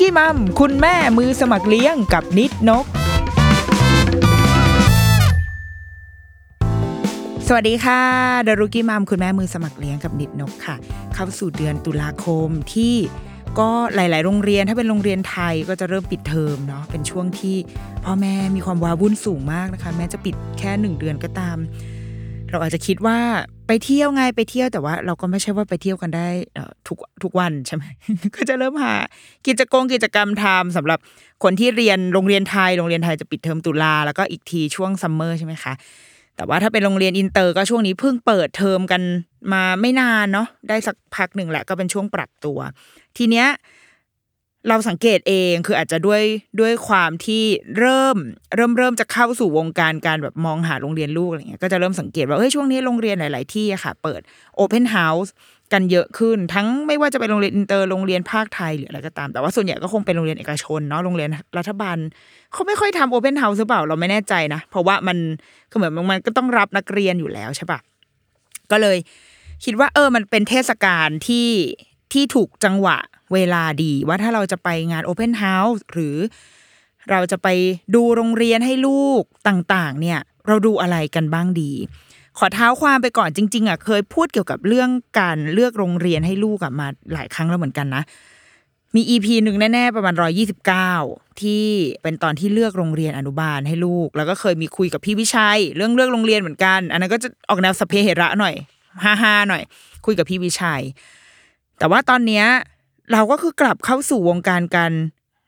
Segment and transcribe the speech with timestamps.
[0.00, 2.84] กี้มัมคุณแม่มือสมัครเลี้ยงกับนิดนก
[7.46, 8.02] สวัสดีค่ะ
[8.46, 10.76] ดอะรุกี้มัมคุณแม่มือสมัครเลี้ยงกับนิดนกค่ะ
[11.14, 12.94] เข้าสู่เดือนตุลาคมที่
[13.58, 17.56] ก็หลาย ๆ โรงเรียนถ้าเป็นโรงเรียนไทยก็จะเริ่มปิดเทอมเนาะเป็นช่วงที่
[18.04, 21.56] พ่อแม่มีความว้าวุ่นสูงมากนะคะ แม้จะปิดแค่หนึ่งเดือนก็ตาม
[22.50, 23.18] เราอาจจะคิดว่า
[23.66, 26.28] ไปเที่ยวไงไปเที่ยวแต่ว่า เราก็ไม่ใช่ว่าไปเที่ยวกันได้
[26.88, 27.84] ทุกทุกวันใช่ไหม
[28.36, 28.94] ก็จะเริ่มหา
[29.46, 30.98] กิจกรรมกิจกรรมทำสำหรับ
[31.42, 35.72] คนที่เรียนโรงเรียนไทยโรงเรียนไทยจะปิดเทอมตุลาแล้วก็อีกทีช่วง summer ใช่ไหมคะ
[36.36, 39.02] แต่ว่าถ้าเป็นโรงเรียนอินเตอร์ก็ช่วงนี้เพิ่งเปิดเทอมกัน
[39.52, 42.58] มาไม่นานเนาะได้สักพักหนึ่งแหละก็เป็นช่วงปรับตัว
[43.16, 43.46] ทีเนี้ย
[44.68, 46.22] เราสังเกตเองคืออาจจะด้วย
[46.60, 47.44] ด้วยความที่
[47.78, 48.16] เริ่ม
[48.56, 54.20] เริ่มเริ่มจะเข้าสู่วงการการแบบมองหาโรงเรียนลูกอะไรเงี้ยก็จะเริ่มสังเกตว่าเฮ้ยช่วงนี้โรงเรียนหลาย ๆ ที่อะค่ะ เปิด
[54.56, 55.32] open house
[55.72, 61.96] กันเยอะขึ้น ทั้งไม่ว่าจะเป็นโรงเรียนอินเตอร์โรงเรียนภาคไทยหรืออะไรก็ตาม แต่ว่าส่วนใหญ่ก็คงเป็นโรงเรียนเอกชนเนาะโรงเรียนรัฐบาล
[62.52, 65.18] เขาไม่ค่อยทำ open house หรือเปล่าเราไม่แน่ใจนะ เพราะว่ามัน
[65.70, 67.78] ก็เหมือนมันก็ต้องรับนักเรียนอยู่แล้วใช่ปะ
[68.70, 68.98] ก็เลย
[69.64, 71.48] คิดว่าเออมันเป็นเทศกาลที่
[72.12, 72.98] ที่ถูกจังหวะ
[73.32, 76.16] เวลาดีว่าถ้าเราจะไปงาน Open House หรือ
[77.10, 77.48] เราจะไป
[77.94, 81.72] ดูโรงเรียนให้ลูกต่างๆ เนี่ย เราดูอะไรกันบ้างดี
[82.38, 84.90] ขอเท้าความไปก่อนจริง ๆอะเคยพูดเกี่ยวกับเรื่อง
[85.20, 88.02] การเลือกโรงเรียนให้ลูกอะมาหลายครั้งแล้วเหมือนกันนะ
[88.94, 90.92] มีอีพีหนึ่งแน่ๆประมาณร้อยี่สิบเก้า
[91.40, 91.64] ที่
[92.02, 98.54] เป็นตอนที่เลือกโรงเรียนอนุบาลให้ลูก แล้วก็เคยมีคุยกับพี่วิชัย เรื่องเลือกโรงเรียนเหมือนกัน อันนั้นก็จะออกแนวสเพเหระหน่อย
[99.04, 99.62] ฮ่าๆหน่อย
[100.06, 100.82] คุยกับพี่วิชัย
[101.78, 102.46] แต่ว่าตอนเนี้ย
[103.12, 104.92] เราก็คือกลับเข้าสู่วงการการ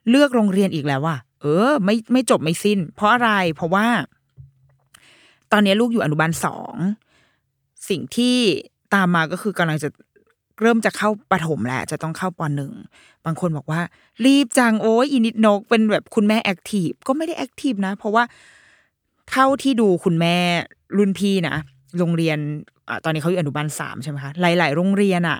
[0.09, 3.87] เลือกโรงเรียนอีกแล้วว่ะเออ ไม่ไม่จบไม่สิ้น เพราะอะไรเพราะว่า
[5.53, 6.75] ตอนนี้ลูกอยู่อนุบาลสอง
[7.89, 8.37] สิ่งที่
[8.95, 9.89] ตามมาก็คือกำลังจะ
[10.61, 12.73] เริ่มจะเข้าปฐมแล้วจะต้องเข้าปหนึ่ง
[13.25, 13.81] บางคนบอกว่า
[14.27, 18.25] รีบจังโอ้ยอินิดนก เป็นแบบคุณแม่ active ก็ไม่ได้ active นะ เพราะว่า
[19.31, 20.37] เท่าที่ดูคุณแม่
[20.97, 21.57] รุ่นพี่นะ
[21.99, 22.39] โรงเรียน
[22.89, 25.39] อตอนนี้เขาอยู่อนุบาลสามใช่ไหมคะหลาย ๆ โรงเรียนอะ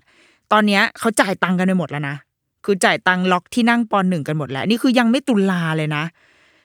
[0.53, 2.17] ตอนเนี้ยเขาจ่ายตังค์กันไปหมดแล้วนะ
[2.65, 6.05] คือจ่ายตังค์ล็อกที่นั่งปอนหนึ่งกันหมดแล้ว นี่คือยังไม่ตุลาเลยนะ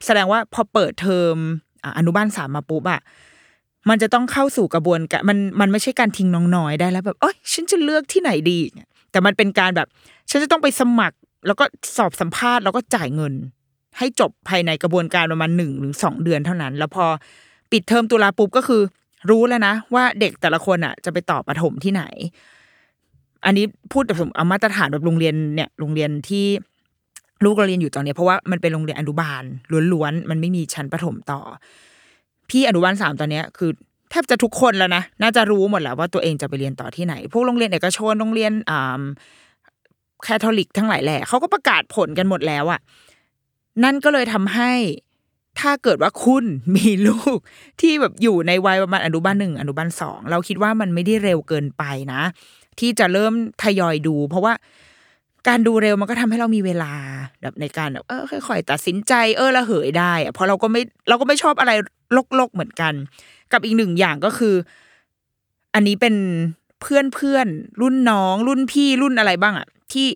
[0.06, 1.36] แสดงว่าพอเปิดเทอม
[1.98, 3.02] อนุบาลสามมาปุ๊บอะ
[3.90, 8.60] มันจะต้องเข้าสู่กระบวนการมันมันไม่ใช่การทิ้งน้องน้อยได้แล้วแบบเอ้ยฉันจะเลือกที่ไหนดี
[9.12, 9.88] แต่มันเป็นการแบบ
[10.30, 11.66] ฉันจะต้องไปสมัคร แล้วก็
[11.98, 13.34] สอบสัมภาษณ์แล้วก็จ่ายเงิน
[13.98, 17.06] ให้จบภายในกระบวนการประมาณหนึ่งหรือสองเดือนเท่านั้น แล้วพอ
[17.72, 18.82] ปิดเทอมตุลาปุ๊บก็คือ
[19.30, 22.04] รู้แล้วนะ ว่าเด็กแต่ละคนอะ จะไปต่อประถมที่ไหน
[23.46, 26.46] อันนี้พูดแบบเอามาตรฐานแบบโรงเรียนเนี่ยโรงเรียนที่
[27.46, 29.44] ลูกเราเรียนอยู่ตอนนี้เพราะว่ามันเป็นโรงเรียนอนุบาล
[29.94, 31.42] ล้วนๆมันไม่มีชั้นประถมต่อ
[32.50, 33.72] พี่อนุบาลสามตอนเนี้ยคือ
[34.10, 39.02] แทบจะทุกคนแล้วนะน่าจะรู้หมดแล้วว่าตัวเองจะไปเรียนต่อที่ไหน พวกโรงเรียนเอกชนโรงเรียนอ่า
[40.24, 42.80] แคทอลิกทั้งหลายแหละเขาก็ประกาศผลกันหมดแล้วอะ
[43.84, 44.72] นั่นก็เลยทำให้
[45.60, 46.46] ถ้าเกิดว่าคุณ
[46.76, 47.38] มีลูก
[47.82, 51.84] ที่แบบอยู่ในวัยประมาณอนุบาลหนึ่งอนุบาลสองเราคิดว่ามันไม่ได้เร็วเกินไป
[52.14, 52.22] นะ
[52.80, 53.34] ที่จะเริ่ม
[53.64, 54.54] ทยอยดู เพราะว่า
[55.48, 56.94] การดูเร็วมันก็ทำให้เรามีเวลา
[57.42, 61.72] แบบในการแบบเออค่อยๆตัดสินใจเออละเหยได้เพราะเราก็ไม่เราก็ไม่ชอบอะไร
[62.40, 62.94] ลกๆเหมือนกัน
[63.52, 64.56] กับอีกหนึ่งอย่างก็คือ
[65.74, 66.16] อันนี้เป็น
[66.82, 67.48] เพื่อนเพื่อน
[67.82, 70.08] รุ่นน้อง รุ่นพี่รุ่นอะไรบ้างอะที่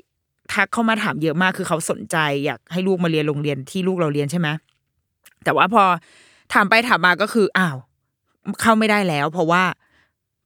[0.53, 4.47] ทักเข้ามาถามเยอะมากคือเขาสนใจ อยากให้ลูกมาเรียนโรงเรียนที่ลูกเราเรียนใช่ไหม
[5.43, 5.83] แต่ว่าพอ
[6.53, 7.77] ถามไปถามมาก็คืออ้าว
[8.61, 9.63] เข้าไม่ได้แล้ว เพราะว่า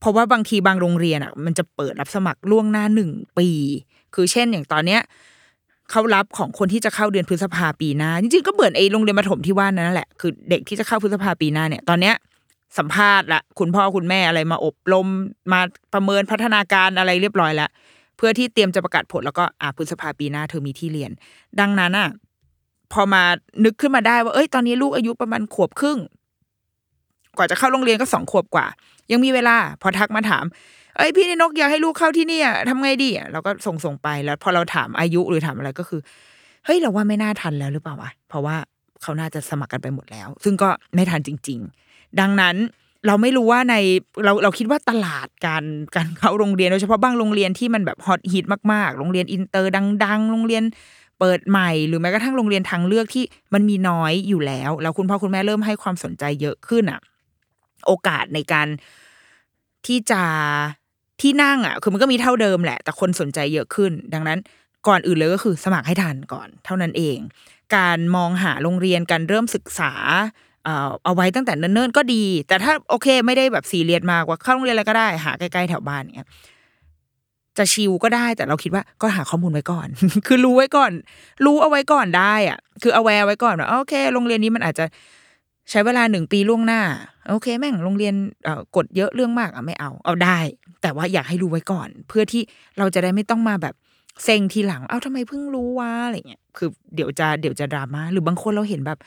[0.03, 3.49] เพราะว่าบางทีบางโรงเรียนอะ มันจะเปิดรับสมัครล่วงหน้าหนึ่งปี
[4.15, 5.01] คือเช่นอย่างตอนเนี้ย
[5.91, 12.15] เขารับของคนที่จะเข้าเดือนพฤษภาปีหน้าจริงๆก็เหมือนไอ้โรงเรียนประถมที่ว่านั่นแหละคือเด็กที่จะเข้าพฤษภาปีหน้าเนี่ยตอนเนี้ย
[12.77, 15.07] สัมภาษณ์ละคุณพ่อคุณแม่อะไรมาอบรม
[15.51, 15.61] มา
[15.93, 17.69] ประเมินพัฒนาการอะไรเรียบร้อยแล้ว
[18.17, 21.11] เพื่อที่เตรียมจะประกาศผลแล้วก็อ่าพฤษภาปีหน้าเธอมีที่เรียน
[21.59, 22.09] ดังนั้นอะ
[22.93, 23.23] พอมา
[23.65, 25.99] นึกขึ้นมาได้ว่าเอ้ยตอนนี้ลูกอายุประมาณขวบครึ่ง
[27.37, 28.67] กว่าจะเข้าโรงเรียนก็สองขวบกว่า
[29.11, 30.45] ยังมีเวลา พอทักมาถาม
[30.97, 36.01] เอ้ยพี่นกอยากให้ลูกเข้าที่นี่อะทำไงดีเราก็ส่งส่งไปแล้ว พอเราถามอายุหรือถามอะไรก็คือ
[36.65, 38.55] เฮ้ยเราว่าไม่น่าทันแล้วหรือเปล่าวะเพราะว่า
[39.01, 41.59] เขาน่าจะสมัครกันไปหมดแล้ว ซึ่งก็ไม่ทันจริง
[41.89, 42.55] ๆ ดังนั้น
[43.07, 43.75] เราไม่รู้ว่าใน
[44.23, 45.63] เราเราคิดว่าตลาดการ
[45.95, 49.71] การเข้าโรงเรียนโดยเฉพาะบางโรงเรียนที่มันแบบฮอตฮิตมากๆ โรงเรียนอินเตอร์
[50.05, 50.63] ดัง ๆ โรงเรียน
[51.19, 56.99] เปิดใหม่ หรือแม้กระทั่งโรงเรียนทางเลือกที่มันมีน้อยอยู่แล้ว แล้วคุณพ่อคุณแม่เริ่มให้ความสนใจเยอะขึ้นอะ
[57.85, 58.67] โอกาสในการ
[59.85, 60.23] ที่จะ
[61.21, 64.39] ที่นั่งอะ คือมันก็มีเท่าเดิมแหละ แต่คนสนใจเยอะขึ้น ดังนั้น
[64.87, 67.17] ก่อนอื่นเลยก็คือสมัครให้ทันก่อน เท่านั้นเอง
[67.75, 69.93] การมองหาโรงเรียนการเริ่มศึกษา
[71.05, 76.29] เอาไว้ตั้งแต่เนิ่นๆก็ดี แต่ถ้าโอเคไม่ได้แบบซีเรียสมากว่าเข้าโรงเรียนอะไรก็ได้ หาใกล้ๆแถวบ้านเนี้ย
[77.57, 79.87] จะชิวก็ได้ แต่เราคิดว่าก็หาข้อมูลไว้ก่อน
[80.27, 80.91] คือรู้ไว้ก่อน
[81.45, 84.85] รู้เอาไว้ก่อนได้อะ คือเอาแวร์ไว้ก่อนว่าโอเค โรงเรียนนี้มันอาจจะ
[85.69, 86.81] ใช้เวลาหนึ่งปีล่วงหน้า
[87.29, 88.15] โอเค แม่งโรงเรียน
[88.75, 90.39] กดเยอะเรื่องมากอะไม่เอา เอาได้
[90.81, 92.41] แต่ว่าอยากให้รู้ไว้ก่อน เพื่อที่
[92.77, 93.75] เราจะได้ไม่ต้องมาแบบ
[94.23, 98.99] เซ็งทีหลัง เอ้าทำไมเพิ่งรู้วะอะไรเงี้ยคือเดี๋ยวจะเดี๋ยวจะดราม่าหรือบางคนเราเห็นแบบ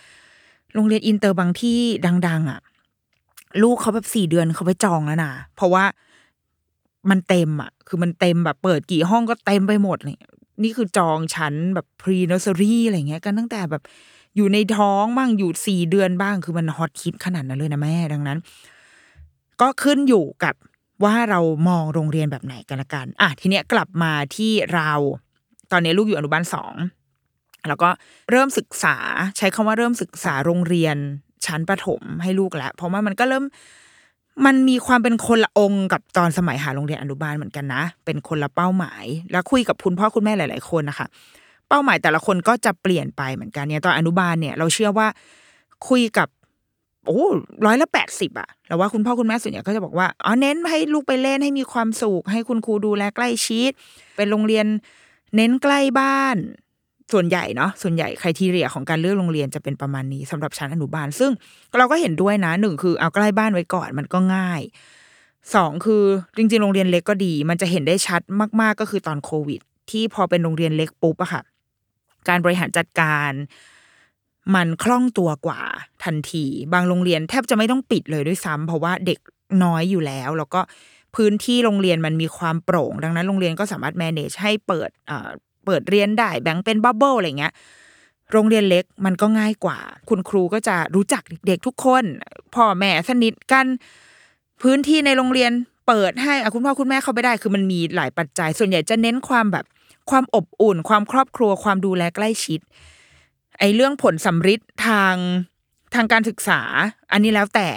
[0.75, 1.79] โรงเรียนอินเตอร์บางที่
[2.29, 2.61] ดัง ๆ อะ
[3.63, 5.85] ลูกเขาแบบสี่เดือนเขาไปจองแล้วนะเพราะว่า
[7.11, 10.33] มันเต็มอะ คือมันเต็มแบบเปิดกี่ห้องก็เต็มไปหมดเลย
[10.63, 13.83] นี่คือจองชั้นแบบ pre-nursery อะไรเงี้ย กันตั้งแต่แบบ
[14.37, 18.39] อยู่ในท้องบ้างอยู่สี่เดือนบ้างคือมันฮอตฮิตขนาดนั้นเลยนะแม่ดังนั้น
[19.61, 20.55] ก็ขึ้นอยู่กับ
[21.05, 24.91] ว่าเรามองโรงเรียนแบบไหนกันละกันอะทีเนี้ยกลับมาที่เรา
[25.73, 26.75] ตอนนี้ลูกอยู่อนุบาลสอง
[27.69, 27.91] แล้วก็
[28.31, 28.97] เริ่มศึกษา
[29.37, 30.97] ใช้คำว่าเริ่มศึกษาโรงเรียน
[31.47, 33.45] ชั้นประถมให้ลูกแล้วเพราะว่ามันก็เริ่ม
[34.47, 41.07] มันมีความเป็นคนละองค์กับตอนสมัยหาโรงเรียนอนุบาลเหมือนกันนะ เป็นคนละเป้าหมาย แล้วคุยกับคุณพ่อคุณแม่หลาย ๆ คนนะคะ
[41.69, 45.09] เป้าหมายแต่ละคนก็จะเปลี่ยนไปเหมือนกันเนี่ยตอนอนุบาลเนี่ยเราเชื่อว่า
[45.89, 46.29] คุยกับ
[47.07, 47.25] โอ้
[47.67, 53.71] ร้อยละแปดสิบอะแล้วว่าคุณพ่อคุณแม่ส่วนใหญ่ก็จะบอกว่าอ๋อเน้นให้ลูกไปเล่นให้มีความสุขให้คุณครูดูแลใกล้ชิด
[54.17, 54.67] เป็นโรงเรียน
[55.37, 56.37] เน้นใกล้บ้าน
[57.13, 61.31] ส่วนใหญ่เนาะส่วนใหญ่ใครทีเรียของการเลือกโรงเรียนจะเป็นประมาณนี้สำหรับชั้นอนุบาล ซึ่ง
[61.79, 64.63] เราก็เห็นด้วยนะหนึ่งคือเอาใกล้บ้านไว้ก่อนมันก็ง่าย
[65.55, 66.05] สองคือ
[66.37, 68.21] จริงๆโรงเรียนเล็กก็ดี มันจะเห็นได้ชัด
[68.61, 69.61] มาก ๆก็คือตอนโควิด
[69.91, 71.43] ที่พอเป็นโรงเรียนเล็กปุ๊บอะค่ะ
[72.29, 73.33] การบริหารจัดการ
[74.55, 75.61] มันคล่องตัวกว่า
[76.05, 79.19] ทันที บางโรงเรียนแทบจะไม่ต้องปิดเลยด้วยซ้ำเพราะว่าเด็ก
[79.65, 80.61] น้อยอยู่แล้ว แล้วก็
[81.17, 84.91] พื้นที่โรงเรียนมันมีความโปร่ง ดังนั้นโรงเรียนก็สามารถ manage ให้เปิด
[85.67, 87.53] เปิดเรียนได้แบ่งเป็นบับเบิลอะไรเงี้ย
[88.33, 92.05] โรงเรียนเล็กมันก็ง่ายกว่า คุณครูก็จะรู้จักเด็กๆทุกคน
[92.55, 93.67] พ่อแม่สนิทกัน
[94.63, 95.53] พื้นที่ในโรงเรียน
[95.87, 99.65] เปิดให้คุณพ่อคุณแม่เข้าไปได้ คือมันมีหลายปัจจัย ส่วนใหญ่จะเน้นความแบบ
[100.11, 102.61] ความอบอุ่น ความครอบครัวความดูแลใกล้ชิด
[103.59, 105.15] ไอ้เรื่องผลสำฤทธิ์ทาง
[105.95, 106.61] ทางการศึกษา
[107.13, 107.69] อันนี้แล้วแต่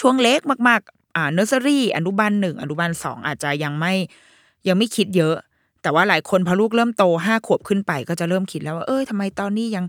[0.00, 3.94] ช่วงเล็กมาก ๆ อ่าเนอร์เซอรี่อนุบาลหนึ่งอนุบาลสองอาจจะยังไม่
[4.68, 5.34] ยังไม่คิดเยอะ
[5.82, 9.84] แต่ว่าหลายคนพอลูกเริ่มโตห้าขวบขึ้นไป ก็จะเริ่มคิดแล้วว่าเอ้ยทำไมตอนนี้ยัง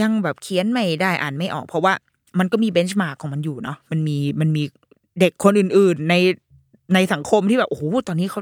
[0.00, 1.94] ยังแบบเขียนไม่ได้อ่านไม่ออก เพราะว่า
[2.38, 4.62] มันก็มีเบนช์มาร์กของมันอยู่เนาะมันมีมันมี
[5.20, 6.14] เด็กคนอื่น ๆ ใน
[6.94, 8.40] ในสังคมที่แบบโอ้โหตอนนี้เขา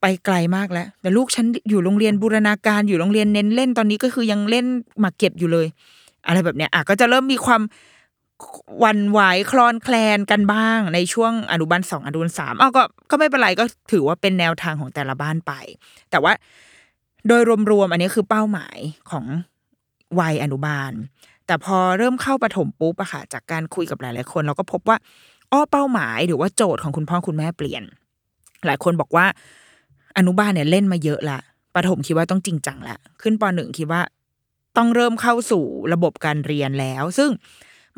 [0.00, 4.66] ไปไกลมากแล้ว แต่ลูกฉันอยู่โรงเรียนบูรณาการอยู่โรงเรียนเน้นเล่นตอนนี้ก็คือยังเล่น
[5.00, 5.66] หมากเก็บอยู่เลย
[6.26, 7.62] อะไรแบบเนี้ยอะก็จะเริ่มมีความ
[8.84, 15.52] วันไหวคลอนแคลนกันบ้าง ในช่วงอนุบาลสองอนุบาลสามอ้าก็ก็ไม่เป็นไรก็ถือว่าเป็นแนวทางของแต่ละบ้านไป
[16.10, 16.32] แต่ว่า
[17.28, 18.78] โดยรวมๆอันนี้คือเป้าหมาย
[19.10, 19.24] ของ
[20.20, 20.92] วัยอนุบาล
[21.46, 24.96] แต่พอเริ่มเข้าประถมปุ๊บอะค่ะจากการคุยกับหลายๆคน เราก็พบว่า
[25.52, 27.82] อ้อเป้าหมายหรือว่าโจทย์ของคุณพ่อคุณแม่เปลี่ยน
[28.66, 29.26] หลายคนบอกว่า
[30.18, 31.38] อนุบาลเนี่ยเล่นมาเยอะละ
[31.74, 34.02] ประถมคิดว่าต้องจริงจังละขึ้นปหนึ่งคิดว่า
[34.76, 37.30] ต้องเริ่มเข้าสู่ระบบการเรียนแล้ว ซึ่ง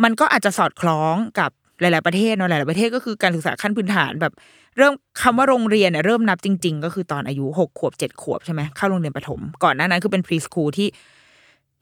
[0.02, 1.50] มันก็อาจจะสอดคล้องกับ
[1.80, 4.32] หลาย ๆ ประเทศเนาะหลาย ๆ ประเทศก็คือการศึกษาขั้นพื้นฐานแบบ
[4.78, 4.92] เริ่ม
[5.22, 10.88] คำว่าโรงเรียนเนี่ยเริ่มนับจริง ๆ ก็คือตอนอายุหกขวบเจ็ดขวบใช่ไหมเข้าโรงเรียนประถม ก่อนหน้านั้นคือเป็นพรีสคูลที่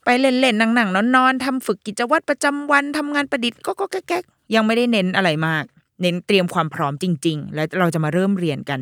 [0.04, 5.64] ไปเล่น ๆ นั่ง ๆ นอนๆทำฝึกกิจวัตรประจำวันทำงานประดิษฐ์ก็ก็แก๊กยังไม่ได้เน้นอะไรมาก
[6.02, 8.80] เน้นเตรียมความพร้อมจริง ๆ แล้วเราจะมาเริ่มเรียนกัน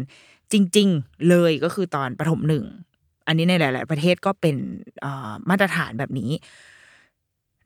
[0.53, 2.65] จริง ๆ เลยก็คือตอนประถมหนึ่ง
[3.27, 4.57] อันนี้ในหลาย ๆ ประเทศก็เป็น
[5.51, 6.31] มาตรฐานแบบนี้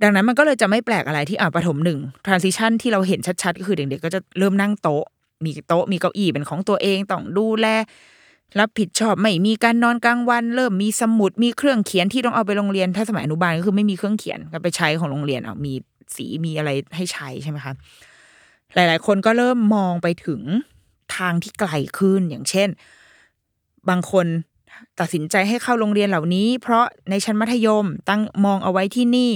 [0.02, 5.04] ดังนั้นมันก็เลยจะไม่แปลกอะไรที่อ่าประถมหนึ่ง transition ที่เราเห็นชัด ๆ ก็คือเด็ก ๆ ก็จะเริ่มนั่งโต๊ะ
[5.44, 7.66] มีโต๊ะมีเก้าอี้เป็นของตัวเองต้องดูแล
[8.60, 15.72] รับผิดชอบไม่มีการนอนกลางวัน เริ่มมีสมุดมีเครื่องเขียนที่ต้องเอาไปโรงเรียน ถ้าสมัยอนุบาลก็คือไม่มีเครื่องเขียนก็ไปใช้ของโรงเรียนเอามี
[16.16, 17.72] สีมีอะไรให้ใช้ใช่ไหมคะ
[18.74, 20.40] หลาย ๆ คนก็เริ่มมองไปถึง
[21.16, 22.68] ทางที่ไกลขึ้นอย่างเช่น
[23.88, 24.26] บางคน
[25.00, 29.32] ตัดสินใจให้เข้าโรงเรียนเหล่านี้ เพราะในชั้นมัธยมตั้งมองเอาไว้ที่นี่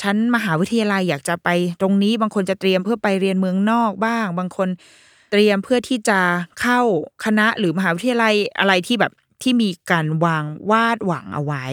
[0.00, 1.48] ชั้นมหาวิทยาลัยอยากจะไป
[1.80, 4.68] ตรงนี้บางคนจะเตรียมเพื่อไปเรียนเมืองนอกบ้าง บางคน
[5.30, 6.20] เตรียมเพื่อที่จะ
[6.60, 6.80] เข้า
[7.24, 11.64] คณะหรือมหาวิทยาลัยอะไรที่แบบที่มีการวางวาดหวังเอาไว้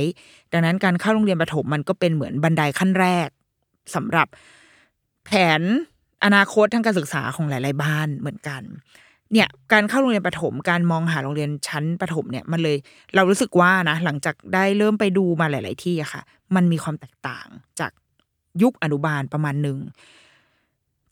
[0.51, 3.27] ดังนั้นการเข้าโรงเรียนประถมมันก็เป็นเหมือนบันไดขั้นแรก
[3.95, 4.27] สำหรับ
[5.25, 5.61] แผน
[6.23, 8.61] อนาคตทางการศึกษาของหลาย ๆ บ้านเหมือนกัน
[9.33, 12.77] เนี่ยการเข้าโรงเรียนประถมการมองหาโรงเรียนชั้นประถมเนี่ยมันเลย
[13.15, 16.21] เรารู้สึกว่านะหลังจากได้เริ่มไปดูมาหลาย ๆ ที่อะค่ะ
[16.55, 17.47] มันมีความแตกต่าง
[17.79, 17.91] จาก
[18.61, 19.77] ยุคอนุบาลประมาณหนึ่ง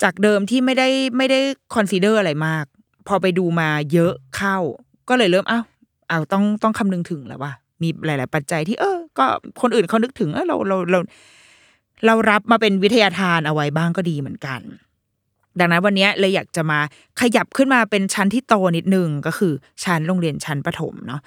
[0.03, 1.39] จากเดิมที่ไม่ได้ไม่ได้
[1.73, 2.65] consider อะไรมาก
[3.07, 4.57] พอไปดูมาเยอะเข้า
[5.09, 5.61] ก็เลยเริ่มเอ้า
[6.09, 9.25] เอาต้องต้องคำนึงถึงแล้วว่ามีหลาย ๆ ปัจจัยที่เออ ก็
[9.61, 10.99] คนอื่นเขานึกถึงเออเราเราเรา
[12.05, 14.61] เรารับมาเป็นวิทยาทานเอาไว้บ้างก็ดีเหมือนกัน
[15.59, 16.79] ดังนั้นวันนี้เลยอยากจะมา
[17.21, 21.21] ขยับขึ้นมาเป็นชั้นที่โตนิดนึงก็คือชั้นโรงเรียนชั้นประถมเนาะ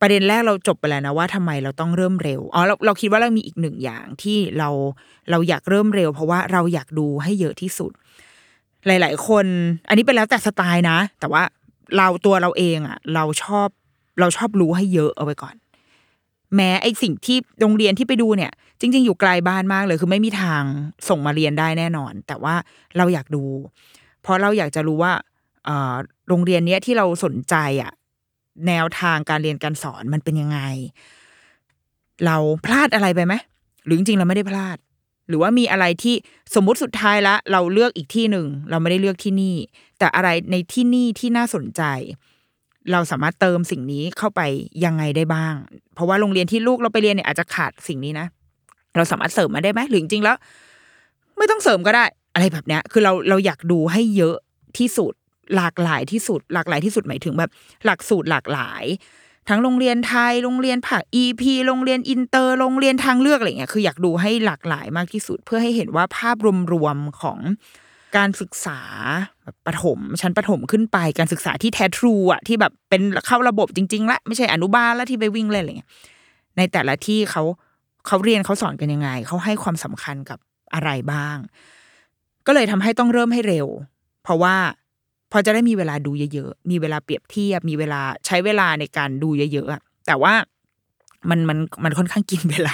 [0.00, 4.68] ประเด็นแรกเราจบไปแล้วนะว่าทำไมเราต้องเริ่มเร็วอ๋อเราเราคิดว่าเรามีอีกหนึ่งอย่างที่เรา
[5.30, 7.92] เราอยากเริ่มเร็ว เพราะว่าเราอยากดูให้เยอะที่สุด
[8.86, 9.46] หลาย ๆ คน
[9.88, 11.42] อันนี้เป็นแล้วแต่สไตล์นะ แต่ว่า
[11.96, 13.68] เราตัวเราเองอะ เราชอบ
[14.20, 15.54] เราชอบรู้ให้เยอะเอาไว้ก่อน
[16.56, 20.62] แม้ไอสิ่งที่โรงเรียนที่ไปดูเนี่ย จริง ๆ อยู่ไกลบ้านมากเลย คือไม่มีทาง
[21.08, 22.54] ส่งมาเรียนได้แน่นอน แต่ว่า
[22.96, 23.44] เราอยากดู
[24.22, 25.12] เพราะเราอยากจะรู้ว่า
[26.28, 27.92] โรงเรียนเนี้ยที่เราสนใจอะ
[28.66, 30.60] แนวทางการเรียนการสอนมันเป็นยังไง
[32.26, 33.34] เราพลาดอะไรไปไหม
[33.84, 34.76] หรือจริงๆเราไม่ได้พลาด
[35.28, 36.14] หรือว่ามีอะไรที่
[36.54, 39.56] สมมุติสุดท้ายละ เราเลือกอีกที่หนึ่ง เราไม่ได้เลือกที่นี่
[39.98, 41.82] แต่อะไรในที่นี่ที่น่าสนใจ
[42.92, 44.40] เราสามารถเติมสิ่งนี้เข้าไป
[44.84, 45.54] ยังไงได้บ้าง
[45.94, 48.26] เพราะว่าโรงเรียนที่ลูกเราไปเรียนเนี่ยอาจจะขาดสิ่งนี้นะ
[48.96, 50.36] เราสามารถเสริมมาได้ไหมหรือจริงๆแล้ว
[51.38, 52.04] ไม่ต้องเสริมก็ได้
[52.34, 54.36] อะไรแบบเนี้ย คือเราเราอยากดูให้เยอะ
[54.78, 55.12] ที่สุด
[55.56, 57.50] หลากหลายที่สุด หลากหลายที่สุดหมายถึงแบบ
[57.84, 58.84] หลักสูตรหลากหลาย
[59.48, 66.36] ทั้งโรงเรียนไทยโรงเรียนภาค EP โรงเรียนอินเตอร์โรงเรียนทางเลือกอะไรเงี้ยคืออยากดูให้หลากหลายมากที่สุด เพื่อให้เห็นว่าภาพ
[66.72, 67.38] รวมๆของ
[68.16, 68.80] การศึกษา
[69.42, 75.90] แบบประถมชั้นประถมขึ้นไปการศึกษาที่แท้ทรูอะที่แบบเป็นเข้าระบบจริงๆและไม่ใช่อนุบาลแล้วที่ไปวิ่งเล่นอะไรเงี้ย
[76.56, 77.42] ในแต่ละที่เขา
[78.06, 80.38] เขาเรียนเขาสอนกันยังไง เขาให้ความสำคัญกับ
[80.74, 81.36] อะไรบ้าง
[82.46, 83.66] ก็เลยทำให้ต้องเริ่มให้เร็ว
[84.22, 84.56] เพราะว่า
[85.32, 90.34] พอจะได้มีเวลาดูเยอะๆ มีเวลาเปรียบเทียบ มีเวลาใช้เวลาในการดูเยอะๆแต่ว่า
[91.30, 92.72] มันมันมันค่อนข้างกินเวลา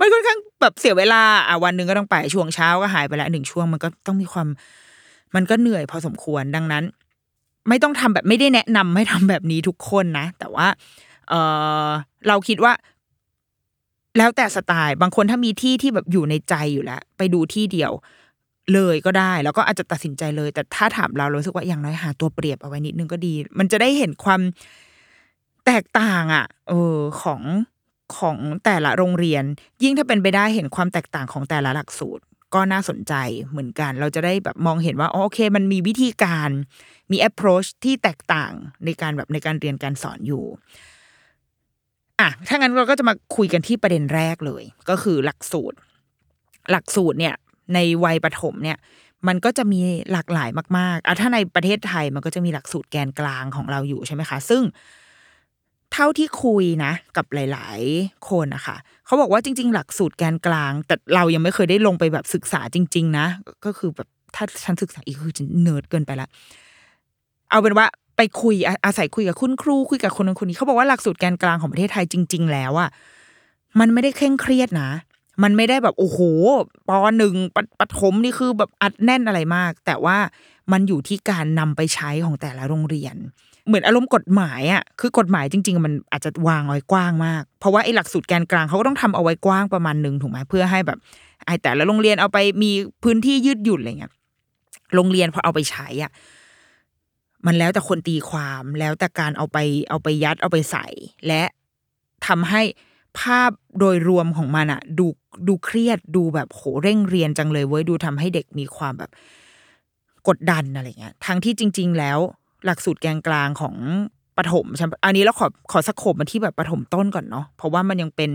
[0.00, 4.48] มันค่อนข้างแบบเสียเวลาอะวันหนึ่งก็ต้องไปช่วงเช้าก็หายไปแล้วหนึ่งช่วงมันก็ต้องมีความ
[5.34, 6.84] มันก็เหนื่อยพอสมควรดังนั้น
[7.68, 10.66] ไม่ต้องทำแบบไม่ได้แนะนำให้ทำแบบนี้ทุกคนนะ แต่ว่า
[11.28, 11.34] เอ
[11.86, 11.88] อ
[12.28, 12.72] เราคิดว่า
[14.18, 17.92] แล้วแต่สไตล์บางคนถ้ามีที่ที่แบบอยู่ในใจอยู่แล้ว ไปดูที่เดียว
[18.74, 24.40] เลยก็ได้ แล้วก็อาจจะตัดสินใจเลย แต่ถ้าถามเราเราสึกว่าอย่างน้อยหาตัวเปรียบเอาไว้นิดนึงก็ดี มันจะได้เห็นความ
[25.66, 27.40] แตกต่างอะเออของ
[28.18, 29.44] ของแต่ละโรงเรียน
[29.82, 32.22] ยิ่งถ้าเป็นไปได้เห็นความแตกต่างของแต่ละหลักสูตร
[32.54, 33.14] ก็น่าสนใจ
[33.50, 36.50] เหมือนกัน เราจะได้แบบมองเห็นว่าอ๋อโอเค มันมีวิธีการ
[37.10, 38.52] มี approach ที่แตกต่าง
[38.84, 40.44] ในการแบบในการเรียนการสอนอยู่
[42.20, 45.76] อะถ้างั้นเราก็จะมาคุยกันที่ประเด็นแรกเลย ก็คือหลักสูตร
[46.70, 47.34] หลักสูตรเนี่ย
[47.74, 48.78] ในวัยประถมเนี่ย
[49.28, 49.80] มันก็จะมี
[50.12, 54.62] หลากหลายมากๆอะถ้าในประเทศไทยมันก็จะมีหลักสูตรแกนกลางของเราอยู่ใช่ไหมคะ ซึ่ง
[55.98, 58.76] เท่าที่คุยนะ กับหลาย ๆ คนนะคะ
[59.06, 63.26] เขาบอกว่าจริง ๆ หลักสูตรแกนกลาง แต่เรายังไม่เคยได้ลงไปแบบศึกษาจริง ๆ นะ
[63.64, 66.28] ก็คือแบบถ้าฉันศึกษาอีกคือจะเนิร์ดเกินไปละ
[67.50, 67.86] เอาเป็นว่า
[68.16, 72.90] ไปคุยอาอาศัยคุยกับคุณครูคุยกับคนนั้นคนนี้เขาบอกว่าหลักสูตรแกนกลางของประเทศไทยจริง ๆ แล้วอะ
[73.80, 74.90] มันไม่ได้เคร่งเครียดนะ
[75.42, 76.18] มันไม่ได้แบบโอ้โห
[76.88, 80.16] ปหนึ่งปปฐมนี่คือแบบอัดแน่นอะไรมาก แต่ว่า
[80.72, 83.16] มันอยู่ที่การนำไปใช้ของแต่ละโรงเรียน
[83.66, 90.98] เหมือนอารมณ์กฎหมายอะคือกฎหมายจริง ๆ มันอาจจะวางเอาไว้กว้างมาก เพราะว่าไอ้หลักสูตรแกนกลางเขาก็ต้องทำเอาไว้กว้างประมาณหนึ่งถูกไหมเพื่อให้แบบ
[91.46, 92.70] ไอ้แต่ละโรงเรียนเอาไปมี
[93.04, 94.12] พื้นที่ยืดหยุ่นอะไรเงี้ย
[94.94, 96.10] โรงเรียนพอเอาไปใช้อะ
[97.46, 99.58] มันแล้วแต่คนตีความแล้วแต่การเอาไป
[99.88, 100.86] เอาไปยัดเอาไปใส่
[101.26, 101.42] และ
[102.26, 102.62] ทำให้
[103.18, 105.06] ภาพโดยรวมของมันอะดู
[105.48, 109.10] ดูเครียดดูแบบโหเร่งเรียนจังเลยเว้ยดูทำให้เด็กมีความแบบ
[110.28, 112.18] กดดันอะไรเงี้ยทั้งที่จริง ๆ แล้ว
[112.66, 113.74] หลักสูตรแกนกลางของ
[114.38, 114.66] ปฐม
[115.04, 118.30] อันนี้เราขอขอสโคบมาที่แบบปฐมต้นก่อนเนาะเพราะว่ามันยังเป็น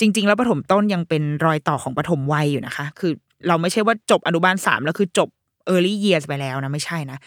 [0.00, 3.12] จริง ๆ แล้วปฐมต้นยังเป็นรอยต่อของปฐมวัยอยู่นะคะ คือ
[3.48, 5.28] เราไม่ใช่ว่าจบอนุบาลสามแล้วคือจบ
[5.72, 7.18] early years ไปแล้วนะ ไม่ใช่นะ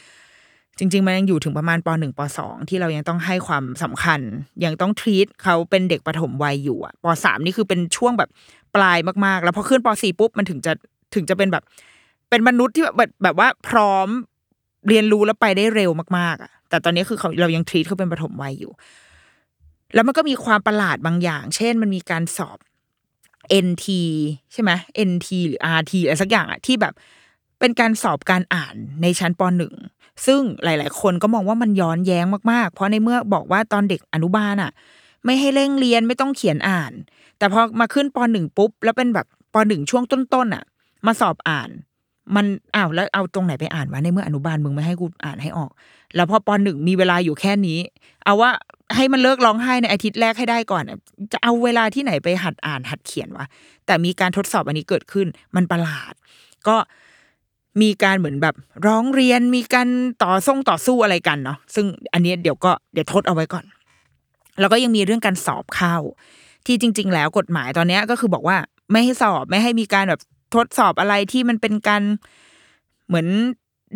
[0.80, 4.20] จริง ๆ มันยังอยู่ถึงประมาณปหนึ่งปสองที่เรายังต้องให้ความสำคัญ
[4.66, 8.30] ยังต้องทรีตเขาเป็นเด็กปฐมวัยอยู่อะปสามนี่คือเป็นช่วงแบบ
[8.76, 10.72] ปลายมากๆ แล้วพอขึ้นปสี่ปุ๊บมันถึงจะ
[11.16, 11.64] ถึงจะเป็นแบบ
[12.30, 14.08] เป็นมนุษย์ที่แบบแบบว่าพร้อม
[14.88, 18.72] เรียนรู้แล้วไปได้เร็วมากๆอะแต่ตอนนี้คือเขาเรายังทรีตเขาเป็นปฐมวัยอยู่
[19.94, 22.58] แล้วมันก็มีความประหลาดบางอย่าง เช่น มันมีการสอบ
[23.66, 23.86] NT
[24.54, 24.72] ใช่ไหม
[25.10, 26.94] NT หรือ RT อะไรสักอย่างอะที่แบบ
[27.60, 29.74] เป็นการสอบการอ่านในชั้นปหนึ่ง
[30.26, 34.72] ซึ่งหลาย ๆ คนก็มองว่ามันย้อนแย้งมาก ๆ เพราะในเมื่อบอกว่าตอนเด็กอนุบาลอะ
[35.26, 36.92] ไม่ให้เร่งเรียนไม่ต้องเขียนอ่าน
[37.38, 40.64] แต่พอมาขึ้นปหนึ่งปุ๊บ แล้วเป็นแบบปหนึ่งช่วงต้น ๆ อะ
[41.06, 41.70] มาสอบอ่าน
[42.36, 45.72] มันอ้าวแล้วเอาตรงไหนไปอ่านวะในเมื่ออนุบาลมึงไม่ให้กูอ่านให้ออก
[46.16, 47.80] แล้วพอปอนหนึ่งมีเวลาอยู่แค่นี้
[48.26, 48.52] เอาว่า
[48.96, 50.84] ให้มันเลิกร้องไห้ในอาทิตย์แรกให้ได้ก่อน
[51.32, 53.46] จะเอาเวลาที่ไหนไปหัดอ่านหัดเขียนวะ
[53.86, 56.14] แต่มีการทดสอบอันนี้เกิดขึ้น มันประหลาด
[56.68, 56.78] ก็
[57.82, 58.56] มีการเหมือนแบบ
[58.88, 59.88] ร้องเรียนมีการ
[60.24, 63.66] ต่อส่งต่อสู้อะไรกันเนาะซึ่งอันนี้เดี๋ยวก็เดี๋ยวทดเอาไว้ก่อน
[64.60, 65.96] แล้วก็ยังมีเรื่องการสอบเข้า
[66.66, 68.58] ที่จริง ๆ แล้วกฎหมายตอนเนี้ยก็คือบอกว่า
[68.92, 70.22] ไม่ให้สอบไม่ให้มีการแบบ
[70.56, 72.04] ทดสอบอะไรที่มันเป็นการ
[73.08, 73.28] เหมือน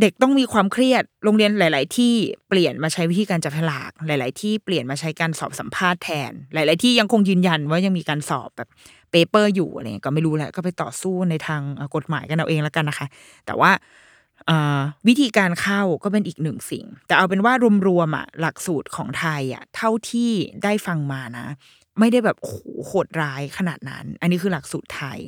[0.01, 2.13] เด็กต้องมีความเครียด โรงเรียนหลาย ๆ ที่
[2.49, 8.69] เปลี่ยนมาใช้วิธีการจับฉลาก หลาย ๆ ที่เปลี่ยนมาใช้การสอบสัมภาษณ์แทน หลาย ๆ ที่ยังคงยืนยันว่ายังมีการสอบแบบ
[9.11, 11.61] paper อยู่อะไรเงี้ยก็ไม่รู้แหละ ก็ไปต่อสู้ในทาง
[11.95, 13.07] กฎหมายกันเอาเองแล้วกันนะคะ
[13.45, 13.71] แต่ว่า
[15.07, 17.53] วิธีการเข้าก็เป็นอีกหนึ่งสิ่ง แต่เอาเป็นว่า
[17.87, 20.31] รวม ๆ อะ หลักสูตรของไทยอะ เท่าที่
[20.63, 21.47] ได้ฟังมานะ
[21.99, 25.19] ไม่ได้แบบโหดร้ายขนาดนั้น อันนี้คือหลักสูตรไทย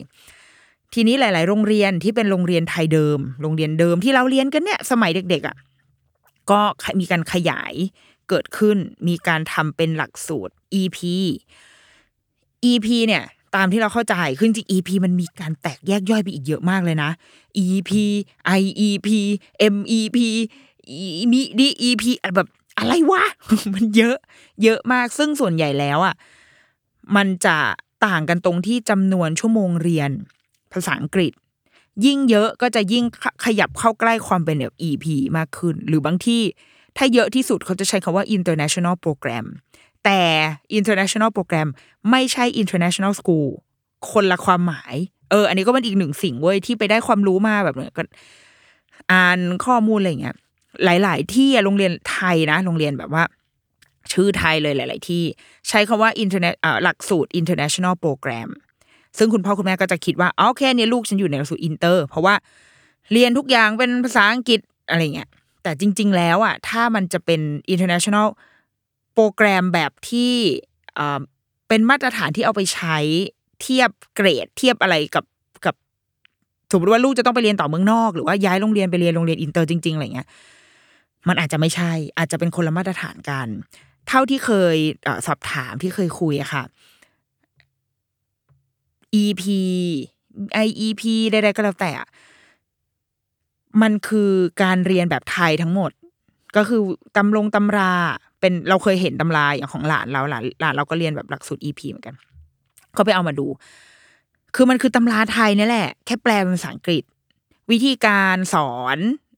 [0.93, 5.55] ทีนี้หลาย ๆ โรงเรียนที่เป็นโรงเรียนไทยเดิม โรงเรียนเดิมที่เราเรียนกันเนี่ยสมัยเด็ก ๆอะ
[6.51, 6.61] ก็
[6.99, 7.73] มีการขยาย
[8.29, 10.97] เกิดขึ้น มีการทำเป็นหลักสูตร EP
[12.71, 13.23] EP เนี่ย
[13.55, 17.09] ตามที่เราเข้าใจคือจริง EP มันมีการแตกแยกย่อยไปอีกเยอะมากเลยนะ
[17.65, 17.91] EP
[18.59, 19.09] IEP
[19.73, 20.17] MEP
[21.31, 22.03] มีดี EP
[22.35, 22.47] แบบ
[22.77, 23.23] อะไรวะ
[23.73, 24.17] มันเยอะ
[24.63, 26.15] เยอะมาก ซึ่งส่วนใหญ่แล้วอะ
[27.15, 27.57] มันจะ
[28.05, 30.11] ต่างกันตรงที่จำนวนชั่วโมงเรียน
[30.73, 31.31] ภาษาอังกฤษ
[32.05, 33.05] ยิ่งเยอะก็จะยิ่ง
[33.45, 35.05] ขยับเข้าใกล้ความเป็นแบบ EP
[35.37, 36.41] มากขึ้น หรือบางที่
[36.97, 39.45] ถ้าเยอะที่สุดเขาจะใช้คาว่า international program
[40.05, 40.21] แต่
[40.79, 41.67] international program
[42.11, 43.47] ไม่ใช่ international school
[44.11, 44.95] คนละความหมาย
[45.31, 48.03] เออ อันนี้ก็เป็นอีกหนึ่งสิ่งเว้ยที่ไปได้ความรู้มาแบบเนี้ยก็
[49.11, 50.35] อ่านข้อมูลอะไรเงี้ย
[50.85, 53.23] หลาย ๆ ที่โรงเรียนไทยนะ โรงเรียนแบบว่า
[54.11, 55.23] ชื่อไทยเลยหลาย ๆ ที่
[55.67, 58.49] ใช้คาว่า internet หลักสูตร international program
[59.17, 62.35] ซึ่งคุณพ่อคุณแม่ก็จะคิดว่าโอเคเนี่ยลูกฉันอยู่ในหลักสูตรอินเตอร์ เพราะว่า
[63.11, 65.29] เรียนทุกอย่างเป็นภาษาอังกฤษอะไรเงี้ย
[65.63, 67.41] แต่จริง ๆ แล้วอะถ้ามันจะเป็น
[67.73, 68.27] international
[69.13, 70.33] โปรแกรมแบบที่
[71.67, 72.97] เป็นมาตรฐานที่เอาไปใช้
[73.61, 75.25] เทียบเกรดเทียบอะไรกับ
[75.65, 75.75] กับ
[76.71, 80.27] สมมติว่าลูกจะต้องไปเรียนต่อเมืองนอก หรือว่าย้ายโรงเรียนไปเรียนโรงเรียนอินเตอร์จริง ๆอะไรเงี้ย
[81.27, 83.47] มันอาจจะไม่ใช่ อาจจะเป็นคนละมาตรฐานกัน
[84.07, 84.77] เท่าที่เคย
[85.27, 86.63] สอบถามที่เคยคุยอะค่ะ
[89.21, 89.43] EP
[90.65, 91.91] IEP ใดๆก็แล้วแต่
[93.81, 94.31] มันคือ
[94.63, 95.91] การเรียนแบบไทยทั้งหมด
[96.55, 96.81] ก็คือ
[97.17, 97.91] ตำลงตำรา
[98.39, 102.15] เป็นเราเคยเห็นตำราอย่างของหลานเราหลานหลานเราก็เรียนแบบหลักสูตร EP เหมือนกัน
[102.97, 103.47] ก็ไปเอามาดู
[104.55, 107.03] คือมันคือตำราไทยนี่แหละ แค่แปลเป็นภาษาอังกฤษ
[107.71, 108.97] วิธีการสอน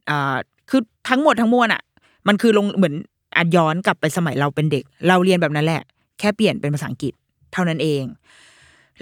[0.09, 0.35] อ่า
[0.69, 1.81] คือทั้งหมดทั้งมวลอะ
[2.27, 2.95] มันคือลงเหมือน
[3.37, 5.81] อัดย้อนกลับไปสมัยเราเป็นเด็ก เราเรียนแบบนั้นแหละ
[6.19, 7.13] แค่เปลี่ยนเป็นภาษาอังกฤษ
[7.53, 8.03] เท่านั้นเอง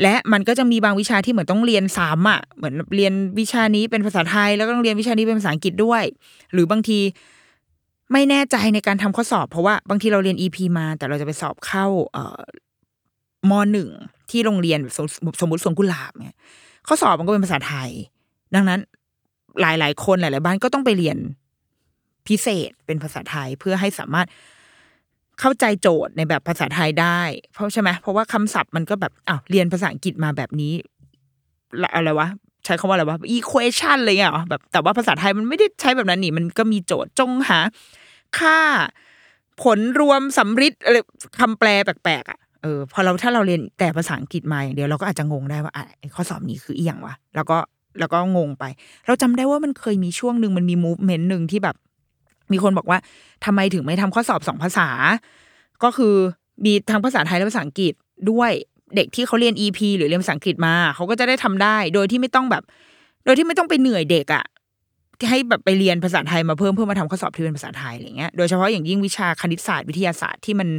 [0.01, 6.03] และมันก็จะมีบางวิชาที่เหมือนต้องเรียนซ้ำอะเหมือนเรียนวิชานี้เป็นภาษาไทย แล้วก็ต้องเรียนวิชานี้เป็นภาษาอังกฤษด้วย
[6.53, 6.99] หรือบางที
[8.11, 12.41] ไม่แน่ใจในการทำข้อสอบ เพราะว่าบางทีเราเรียน EP มา แต่เราจะไปสอบเข้าเอ่อ
[13.49, 13.89] มหนึ่ง
[14.29, 14.79] ที่โรงเรียน
[15.41, 16.37] สมมติสวนกุหลาบเนี่ย
[16.87, 17.89] ข้อสอบมันก็เป็นภาษาไทย
[18.55, 18.79] ดังนั้น
[19.61, 21.17] หลาย ๆ คนหลาย ๆ บ้านก็ต้องไปเรียน
[22.27, 24.27] พิเศษเป็นภาษาไทยเพื่อให้สามารถ
[25.39, 27.21] เข้าใจโจทย์ในแบบภาษาไทยได้
[27.53, 30.73] เพราะใช่ไหมเพราะว่าคำศัพท์มันก็แบบอ้าวเรียนภาษาอังกฤษมาแบบนี้
[31.95, 32.27] อะไรวะ
[32.65, 37.59] ใช้คำว่าอะไรวะ equation เลยอะแบบแต่ว่าภาษาไทยมันไม่ได้ใช้แบบนั้นนี่ มันก็มีโจทย์จงหา
[38.37, 38.57] ค่า
[39.61, 40.97] ผลรวมสำริดอะไร
[41.39, 47.57] คำแปลแปลกๆอะเออพอเราถ้าเราเรียนแต่ภาษาอังกฤษมาอย่างเดียวเราก็อาจจะงงได้ว่าไอ้ข้อสอบนี้คืออีหยังวะแล้วก็
[47.99, 48.63] แล้วก็งงไป
[49.07, 51.75] เราจำได้ว่ามันเคยมีช่วงหนึ่งมันมีมูฟเมนต์หนึ่งที่แบบ
[52.53, 52.99] มีคนบอกว่า
[53.45, 54.87] ทำไมถึงไม่ทำข้อสอบสองภาษา
[55.83, 56.15] ก็คือ
[56.65, 57.93] มีทั้งภาษาไทยและภาษาอังกฤษ
[58.31, 58.51] ด้วย
[58.95, 62.63] เด็กที่เขาเรียน EP หรือเรียนภาษาอังกฤษมา เขาก็จะได้ทำได้ โดยที่ไม่ต้องแบบ
[63.25, 64.45] โดยที่ไม่ต้องไปเหนื่อยเด็กอะ
[65.19, 70.69] ที่ให้แบบไปเรียนภาษาไทยมาเพิ่มเพื่อมาทำข้อสอบที่เป็นภาษาไทยอะไรเงี้ยโดยเฉพาะอย่างยิ่งวิชาคณิตศาสตร์วิทยาศาสตร์ที่มัน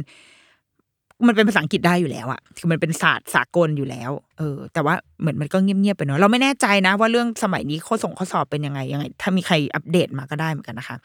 [1.27, 10.97] มันเป็นภาษาอังกฤษได้อยู่แล้วอะคือมันเป็นศาสตร์สากลอยู่แล้ว เออ แต่ว่าเหมือนมันก็เงียบๆไปเนาะเราไม่แน่ใจนะ ว่าเรื่องสมัยนี้ข้อส่งข้อสอบเป็นยังไงยังไง ถ้ามีใครอัปเดตมาก็ได้เหมือนกันนะคะ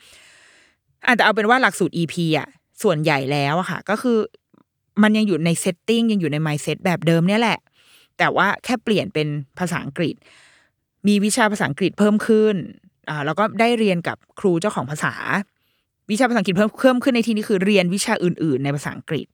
[1.07, 2.49] อาจจะเอาเป็นว่าหลักสูตร EP อะ
[2.83, 4.19] ส่วนใหญ่แล้วอะค่ะ ก็คือ
[5.03, 7.59] มันยังอยู่ใน setting ยังอยู่ใน mindset แบบเดิมเนี่ยแหละ
[8.19, 10.15] แต่ว่าแค่เปลี่ยนเป็นภาษาอังกฤษ
[11.09, 12.55] มีวิชาภาษาอังกฤษเพิ่มขึ้น
[13.09, 15.15] อ่าแล้วก็ได้เรียนกับครูเจ้าของภาษา
[16.11, 19.27] วิชาภาษาอังกฤษเพิ่มเพิ่มขึ้นในที่นี้คือเรียนวิชาอื่น ๆ ในภาษาอังกฤษ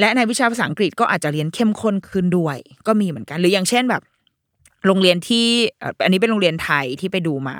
[0.00, 4.02] และในวิชาภาษาอังกฤษก็อาจจะเรียนเข้มข้นขึ้นด้วย ก็มีเหมือนกัน หรืออย่างเช่นแบบ
[4.86, 5.46] โรงเรียนที่
[6.04, 7.56] อันนี้เป็นโรงเรียนไทยที่ไปดูมา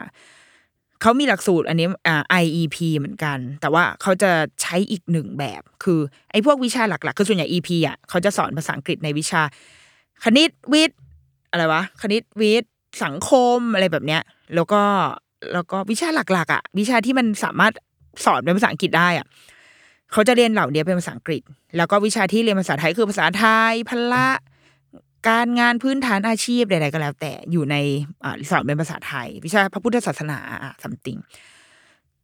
[1.00, 4.30] เขามีหลักสูตรอันนี้อ่า IEP เหมือนกัน แต่ว่าเขาจะ
[4.62, 9.42] ใช้อีกหนึ่งแบบ คือไอ้พวกวิชาหลักๆ คือส่วนใหญ่ EP อะเขาจะสอนภาษาอังกฤษในวิชา
[10.24, 10.98] คณิตวิทย์
[11.50, 12.72] อะไรวะคณิตวิทย์
[13.04, 14.22] สังคมอะไรแบบเนี้ย
[14.54, 14.82] แล้วก็
[15.52, 17.72] แล้วก็วิชาหลักๆอะวิชาที่มันสามารถ
[18.24, 19.26] สอนเป็นภาษาอังกฤษได้อะ
[20.12, 21.42] เขาจะเรียนเหล่านี้เป็นภาษาอังกฤษ
[21.76, 24.28] แล้วก็วิชาที่เรียนภาษาไทยคือภาษาไทยพละ
[25.28, 27.76] การงานพื้นฐานอาชีพใดๆก็แล้ว แต่อยู่ใน
[28.50, 31.18] สอนเป็นภาษาไทย วิชาพระพุทธศาสนาอะสัมติง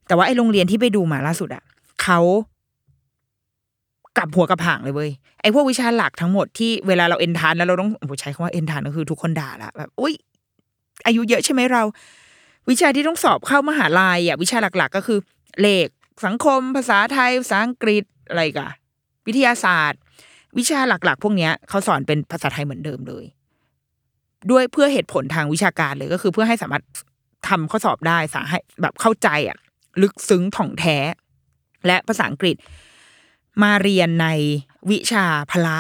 [0.07, 1.63] แต่ว่าไอโรงเรียนที่ไปดูมาล่าสุดอะ
[2.03, 2.21] เขา
[4.17, 10.15] กลับหัวกับหางเลยเว้ยไอพวกวิชาหลักทั้งหมดที่เวลาเราเอ็นทานแล้วเราต้องโอ้โหใช้คำว่าเอ็นทานก็คือทุกคนด่าละแบบอุ้ย
[11.07, 11.83] อายุเยอะใช่ไหมเรา
[12.71, 15.19] วิชาที่ต้องสอบเข้ามหาลัยอะ วิชาหลัก ๆ ก็คือ
[15.61, 15.89] เลข
[16.27, 18.69] สังคม ภาษาไทยภาษาอังกฤษอะไรกะ
[19.27, 20.01] วิทยาศาสตร์
[20.59, 23.25] วิชาหลัก ๆ พวกเนี้ยเขาสอนเป็นภาษาไทยเหมือนเดิมเลย
[24.51, 26.85] ด้วยเพื่อเหตุผลทางวิชาการเลยก็คือเพื่อให้สามารถ
[27.49, 29.59] ทำข้อสอบได้สาให้แบบเข้าใจอะ
[30.03, 30.97] ลึกซึ้งถ่องแท้
[31.87, 32.57] และภาษาอังกฤษ
[33.63, 34.27] มาเรียนใน
[34.91, 35.79] วิชาพละ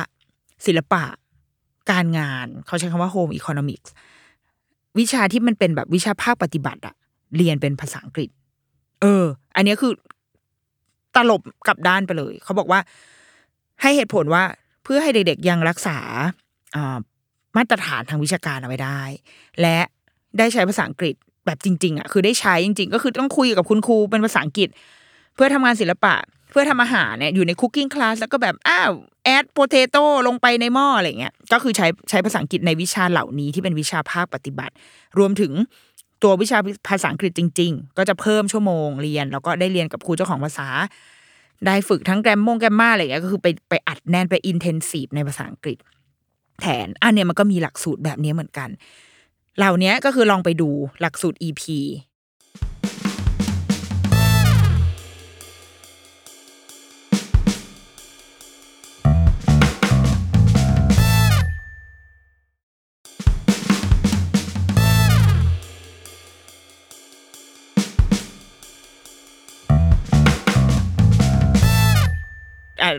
[0.66, 1.04] ศิลปะ
[1.90, 3.90] การงาน เขาใช้คำว่า home economics
[4.98, 6.94] วิชาที่มันเป็นแบบวิชาภาคปฏิบัติอะ
[7.36, 8.30] เรียนเป็นภาษาอังกฤษ
[9.02, 9.24] เออ
[9.56, 9.92] อันนี้คือ
[11.14, 12.80] ตลบกลับด้านไปเลย เขาบอกว่า
[13.82, 14.44] ให้เหตุผลว่า
[14.84, 15.98] เพื่อให้เด็กๆยังรักษา
[17.56, 19.02] มาตรฐานทางวิชาการเอาไว้ได้
[19.60, 19.78] และ
[20.38, 21.14] ได้ใช้ภาษาอังกฤษ
[21.46, 24.68] แบบจริง ๆอะคือได้ใช้จริง ๆ ก็คือต้องคุยกับคุณครูเป็นภาษาอังกฤษ
[25.34, 26.14] เพื่อทำงานศิลปะ
[26.50, 28.92] เพื่อทำอาหารเนี่ยอยู่ใน cooking class แล้วก็แบบอ้าว
[29.24, 34.74] add potato ลงไปในหม้ออะไรเงี้ยก็คือใช้ใช้ภาษาอังกฤษในวิชาเหล่านี้ที่เป็นวิชาภาคปฏิบัติ
[35.18, 35.52] รวมถึง
[36.22, 40.68] ตัววิชาภาษาอังกฤษจริง ๆ ก็จะเพิ่มชั่วโมงเรียน แล้วก็ได้เรียนกับครูเจ้าของภาษา
[41.66, 45.78] ได้ฝึกทั้งแกรมมง grammar อะไรเงี้ยก็คือไปไปอัดแน่นไป intensive ในภาษาอังกฤษ
[46.60, 48.68] แทนอันเนี้ยมันก็มีหลักสูตรแบบนี้เหมือนกัน
[49.58, 50.68] เหล่านี้ก็คือลองไปดู
[51.00, 51.62] หลักสูตร EP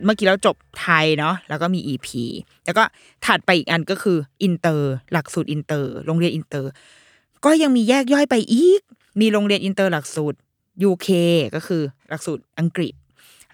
[0.05, 2.07] เมื่อกี้เราจบไทยเนาะแล้วก็มี EP
[2.65, 2.83] แล้วก็
[3.25, 6.71] ถัดไปอีกอันก็คืออินเตอร์หลักสูตรอินเตอร์โรงเรียนอินเตอร์
[7.45, 8.81] ก็ยังมีแยกย่อยไปอีก
[9.21, 10.37] มีโรงเรียนอินเตอร์หลักสูตร
[10.89, 11.09] UK
[11.55, 12.93] ก็คือหลักสูตรอังกฤษ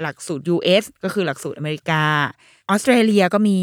[0.02, 2.04] หลักสูตร US ก็คือหลักสูตรอเมริกา
[2.70, 3.58] ออสเตรเลียก็มี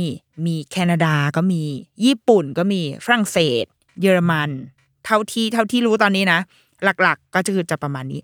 [0.46, 1.62] มีแคนาดาก็มี
[2.04, 3.64] ญี่ปุ่นก็มีฝรั่งเศส
[4.00, 4.50] เยอรมัน
[5.04, 6.40] เท่าที่เท่าที่รู้ตอนนี้นะ
[7.02, 8.20] หลักๆก็จะคือจะประมาณนี้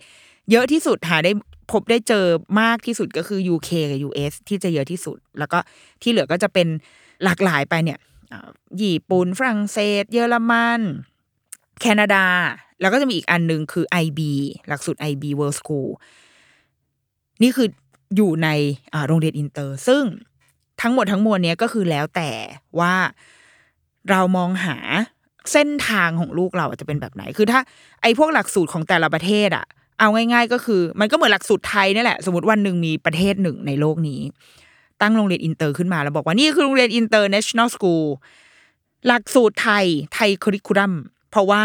[0.50, 1.32] เยอะที่สุดหาได้
[1.72, 2.26] พบได้เจอ
[2.60, 5.58] มากที่สุดก็คือ UK กับ US ที่จะเยอะที่สุด แล้วก็
[6.02, 6.68] ที่เหลือก็จะเป็น
[7.24, 7.98] หลากหลายไปเนี่ย
[8.80, 10.80] ญี่ปุ่นฝรั่งเศส เยอรมัน
[11.80, 12.26] แคนาดา
[12.80, 14.20] แล้วก็จะมีอีกอันหนึ่งคือ IB
[14.68, 15.90] หลักสูตร IB World School
[17.42, 17.68] นี่คือ
[18.16, 18.48] อยู่ใน
[19.06, 20.02] โรงเรียนอินเตอร์ ซึ่ง
[20.82, 22.30] ทั้งหมดทั้งมวลเนี้ยก็คือแล้วแต่
[22.80, 22.94] ว่า
[24.10, 24.76] เรามองหา
[25.52, 27.60] เส้นทางของลูกเราจะเป็นแบบไหน คือถ้า
[28.02, 29.66] ไอ้พวกหลักสูตรของแต่ละประเทศอะ
[29.98, 34.20] เอาง่าย ๆ ก็คือ มันก็เหมือนหลักสูตรไทยนี่แหละ สมมติวันหนึ่งมีประเทศหนึ่งในโลกนี้
[35.00, 38.04] ตั้งโรงเรียนอินเตอร์ขึ้นมา แล้วบอกว่านี่คือโรงเรียน international school
[39.06, 40.92] หลักสูตรไทย Thai curriculum
[41.30, 41.62] เพราะว่า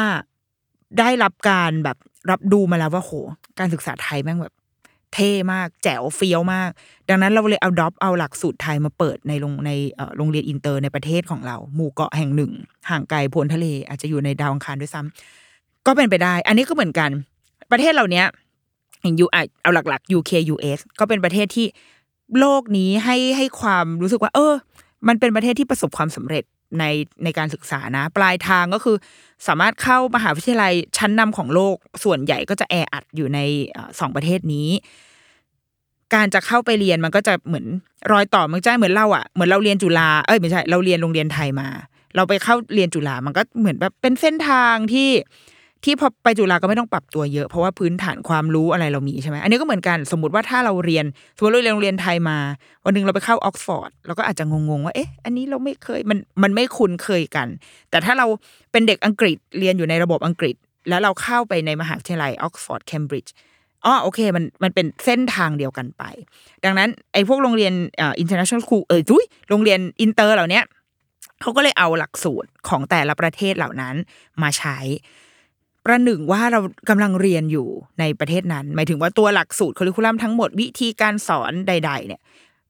[0.99, 1.97] ได้รับการแบบ
[2.29, 3.11] รับดูมาแล้วว่าโห
[3.59, 4.53] การศึกษาไทยแม่งแบบ
[5.13, 6.69] เท่มากแจ๋วเฟี้ยวมาก
[7.09, 9.71] ดังนั้นเราเลย adopt เอาหลักสูตรไทยมาเปิดในโรงใน
[10.17, 12.51] โรงเรียนอินเตอร์ในประเทศของเรา หมู่เกาะแห่งหนึ่ง
[12.89, 17.09] ห่างไกลโพ้นทะเล อาจจะอยู่ในดาวอังคารด้วยซ้ำก็เป็นไปได้ อันนี้ก็เหมือนกัน
[17.71, 18.23] ประเทศเหล่านี้
[19.01, 21.67] อย่าง U เอาหลักๆ UK US ก็เป็นประเทศที่
[22.39, 24.53] โลกนี้ให้ให้ความรู้สึกว่า เออ
[25.07, 26.43] มันเป็นประเทศที่ประสบความสำเร็จ
[26.79, 26.83] ใน
[27.23, 28.97] ในการศึกษานะ ปลายทางก็คือ
[29.47, 33.39] สามารถเข้ามหาวิทยาลัยชั้นนำของโลกส่วนใหญ่ก็จะแออัดอยู่ใน
[33.99, 34.69] สองประเทศนี้
[36.13, 37.65] การจะเข้าไปเรียนมันก็จะเหมือน
[38.11, 41.67] รอยต่อมันจะเหมือนเราอะเหมือนเราเรียนจุฬาเอ้ยไม่ใช่เราเรียนโรงเรียนไทยมา
[42.15, 45.09] เราไปเข้าเรียนจุฬามันก็เหมือนแบบเป็นเส้นทางที่
[45.83, 52.37] ที่พอไปจุฬาก็ไม่ต้องปรับตัวเยอะ เพราะว่าพื้นฐานความรู้อะไรเรามีใช่ไหมอันนี้ก็เหมือนกันสมมติว่าถ้าเราเรียนสมมติเราเรียนโรงเรียนไทยมา
[52.85, 57.47] วันหนึ่งเราไปเข้าออกซฟอร์ดเราก็อาจจะงงๆว่าเอ๊ะอันนี้เราไม่เคยมันมันไม่คุ้นเคยกัน
[57.89, 58.25] แต่ถ้าเรา
[58.71, 60.55] เป็นเด็กอังกฤษเรียนอยู่ในระบบอังกฤษ
[60.89, 63.33] แล้วเราเข้าไปในมหาวิทยาลัยออกซฟอร์ดเคมบริดจ์
[63.85, 66.03] อ๋อโอเคมันมันเป็นเส้นทางเดียวกันไป
[66.63, 70.61] ดังนั้นไอ้พวกโรงเรียนอ่า international school เออจุ้ยโรงเรียนอินเตอร์เหล่านี้
[71.41, 73.95] เขาก็เลยเอาหลักสูตรของแต่ละประเทศเหล่านั้น
[74.41, 74.77] มาใช้
[75.89, 77.67] ประหนึ่งว่าเรากำลังเรียนอยู่
[77.99, 82.21] ในประเทศนั้น หมายถึงว่าตัวหลักสูตรคริคูลัมทั้งหมดวิธีการสอนใด ๆ เนี่ย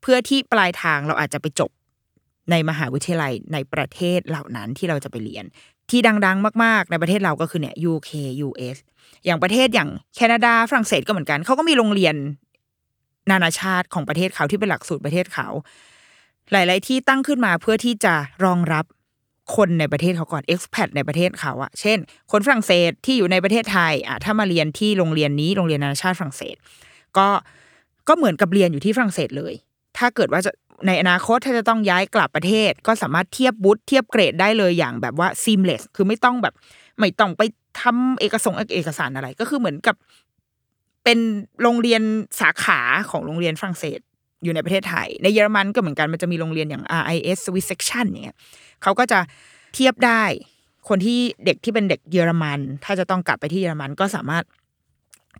[0.02, 1.72] เพื่อที่ปลายทางเราอาจจะไปจบ
[2.52, 5.46] ในมหาวิทยาลัยในประเทศเหล่านั้นที่เราจะไปเรียน
[5.90, 8.12] ที่ดัง ๆ มาก ๆ ในประเทศเราก็คือเนี่ย UK
[8.48, 8.78] US
[9.26, 12.16] อย่างประเทศอย่างแคนาดาฝรั่งเศสก็เหมือนกันเขาก็มีโรงเรียน
[13.32, 15.48] นานาชาติของประเทศเขาที่เป็นหลักสูตรประเทศเขา
[16.52, 18.14] หลาย ๆ ที่ตั้งขึ้นมาเพื่อที่จะ
[18.46, 18.86] รองรับ
[19.56, 21.98] คนในประเทศเขาก่อน expat ในประเทศเขาอะเช่น
[22.32, 26.56] คนฝรั่งเศสที่อยู่ในประเทศไทยอะถ้ามาเรียนที่โรงเรียนนี้โรงเรียนนานาชาติฝรั่งเศส
[27.18, 27.28] ก็
[28.08, 29.54] ก็เหมือนกับเรียนอยู่ที่ฝรั่งเศสเลย
[29.98, 30.52] ถ้าเกิดว่าจะ
[30.88, 36.54] ในอนาคตถ้าจะต้องย้ายกลับประเทศ ก็สามารถเทียบบุตรเทียบเกรดได้เลยอย่างแบบว่า seamless คือไม่ต้องแบบ
[37.00, 37.42] ไม่ต้องไป
[37.82, 39.96] ทำเอกสงเอกสารอะไร ก็คือเหมือนกับ
[41.04, 41.20] เป็น
[41.62, 42.02] โรงเรียน
[42.40, 42.80] สาขา
[43.12, 44.00] ของโรงเรียนฝรั่งเศส
[44.44, 48.38] อยู่ในประเทศไทย ในเยอรมันก็เหมือนกันมันจะมีโรงเรียนอย่าง RIS Swiss Section เงี้ย
[48.84, 49.20] เขาก็จะ
[49.76, 50.24] เทียบได้
[50.90, 54.44] คนที่เด็กที่เป็นเด็กเยอรมัน ถ้าจะต้องกลับไปที่เยอรมันก็สามารถ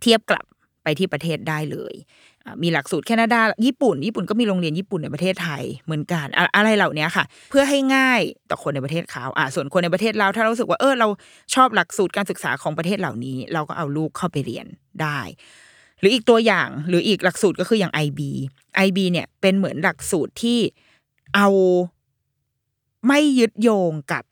[0.02, 0.44] เทียบกลับ
[0.82, 1.94] ไปที่ประเทศได้เลย
[2.62, 6.26] มีหลักสูตรแคนาดา ญี่ปุ่น ญี่ปุ่นก็มีโรงเรียนญี่ปุ่นในประเทศไทยเหมือนกัน
[6.56, 11.08] อะไรเหล่านี้ค่ะ เพื่อให้ง่ายต่อคนในประเทศเขาอะส่วนคนในประเทศเราถ้าเราสึกว่าเออเรา
[11.54, 14.66] ชอบหลักสูตรการศึกษาของประเทศเหล่านี้ เราก็เอาลูกเข้าไปเรียน
[15.02, 15.20] ได้
[16.00, 18.20] หรืออีกตัวอย่างหรืออีกหลักสูตรก็คืออย่าง IB
[18.86, 20.58] IB เนี่ยเป็นเหมือนหลักสูตรที่
[21.34, 21.48] เอา
[23.08, 24.24] ไม่ยึดโยงกับ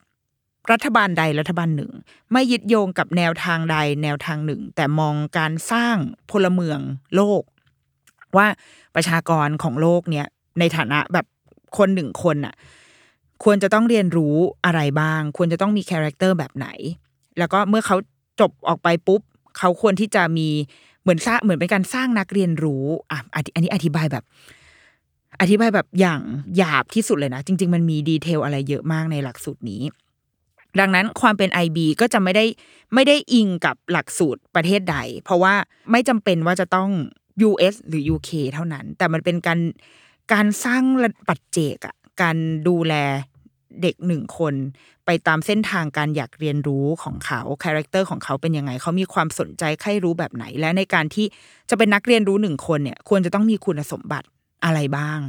[0.71, 1.93] รัฐบาลใดรัฐบาลหนึ่ง
[2.33, 5.97] ไม่ยึดโยงกับแนวทางใดแนวทางหนึ่ง แต่มองการสร้าง
[6.31, 6.79] พลเมือง
[7.15, 7.43] โลก
[8.37, 8.47] ว่า
[8.95, 10.27] ประชากรของโลกเนี่ย
[10.59, 11.27] ในฐานะแบบ
[11.79, 12.55] คนหนึ่งคนน่ะ
[13.45, 16.69] ควรจะต้องเรียนรู้อะไรบ้าง ควรจะต้องมี character แบบไหน
[17.39, 17.97] แล้วก็เมื่อเขา
[18.41, 19.21] จบออกไปปุ๊บ
[19.59, 20.49] เขาควรที่จะมี
[21.03, 24.25] เหมือนสร้างเหมือนเป็นการสร้างนักเรียนรู้อะอันอันนี้อธิบายแบบ
[25.41, 26.21] อธิบายแบบอย่าง
[26.57, 29.83] หยาบที่สุดเลยนะ จริง ๆ มันมี detail อะไรเยอะมากในหลักสูตรนี้
[30.81, 32.45] ดังนั้นความเป็น IB ก็จะไม่ได้
[32.95, 35.55] ไม่ได้อิงกับหลักสูตรประเทศใด เพราะว่า
[35.91, 36.91] ไม่จำเป็นว่าจะต้อง
[37.49, 39.61] US หรือ UK เท่านั้น แต่มันเป็นการ
[40.33, 40.83] การสร้าง
[41.29, 42.37] ปัจเจกอะการ
[42.69, 42.95] ดูแล
[43.83, 44.55] เด็กหนึ่งคน
[45.07, 51.27] ไปตามเส้นทางการอยากเรียนรู้ของเขา character ของเขาเป็นยังไง เขามีความสนใจใคร่รู้แบบไหน และในการที่
[51.71, 54.27] จะเป็นนักเรียนรู้หนึ่งคนเนี่ย ควรจะต้องมีคุณสมบัติ
[54.65, 55.21] อะไรบ้าง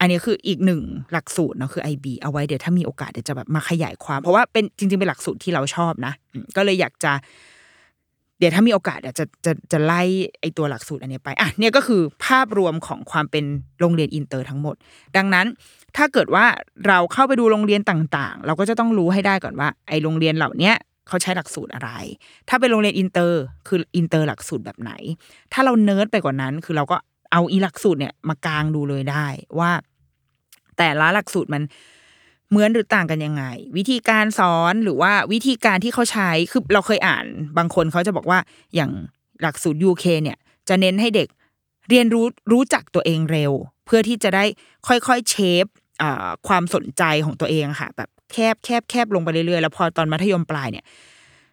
[0.00, 6.12] อันนี้คืออีกหนึ่งหลักสูตรเนาะคือ IB เอาไว้เดี๋ยวถ้ามีโอกาสเดี๋ยวจะแบบมาขยายความ เพราะว่าเป็นจริง ๆ เป็นหลักสูตรที่เราชอบนะ
[6.56, 7.12] ก็เลยอยากจะ
[8.38, 10.02] เดี๋ยวถ้ามีโอกาสเดี๋ยวจะจะจะไล่
[10.40, 13.44] ไอตัวหลักสูตรอันนี้ไปอะเนี่ยก็คือภาพรวมของความเป็น
[13.80, 14.76] โรงเรียนอินเตอร์ทั้งหมด
[15.16, 15.46] ดังนั้น
[15.96, 16.44] ถ้าเกิดว่า
[16.86, 20.72] เราเข้าไปดูโรงเรียนต่างๆ เราก็จะต้องรู้ให้ได้ก่อนว่า ไอโรงเรียนเหล่านี้
[21.08, 21.90] เขาใช้หลักสูตรอะไร
[22.48, 24.92] ถ้าเป็นโรงเรียนอินเตอร์ คืออินเตอร์หลักสูตรแบบไหน
[25.52, 26.96] ถ้าเราเนิร์ดไปกว่านั้น คือเราก็
[27.32, 29.26] เอาอีหลักสูตรเนี่ยมากางดูเลยได้
[29.58, 29.70] ว่า
[30.76, 31.62] แต่ละหลักสูตรมัน
[32.50, 33.44] เหมือนหรือต่างกันยังไง
[33.76, 37.24] วิธีการสอนหรือว่าวิธีการที่เขาใช้คือเราเคยอ่าน
[37.58, 38.38] บางคนเขาจะบอกว่า
[38.74, 38.90] อย่าง
[39.42, 41.28] หลักสูตร UK เนี่ย จะเน้นให้เด็ก
[41.90, 43.52] เรียนรู้รู้จักตัวเองเร็ว
[43.86, 44.44] เพื่อที่จะได้
[44.88, 45.34] ค่อยๆเช
[45.64, 45.66] ฟ
[46.48, 50.84] ความสนใจของตัวเองค่ะ แบบแคบแคบแคบลงไปเรื่อยๆ แล้วพอตอนมัธยมปลายเนี่ย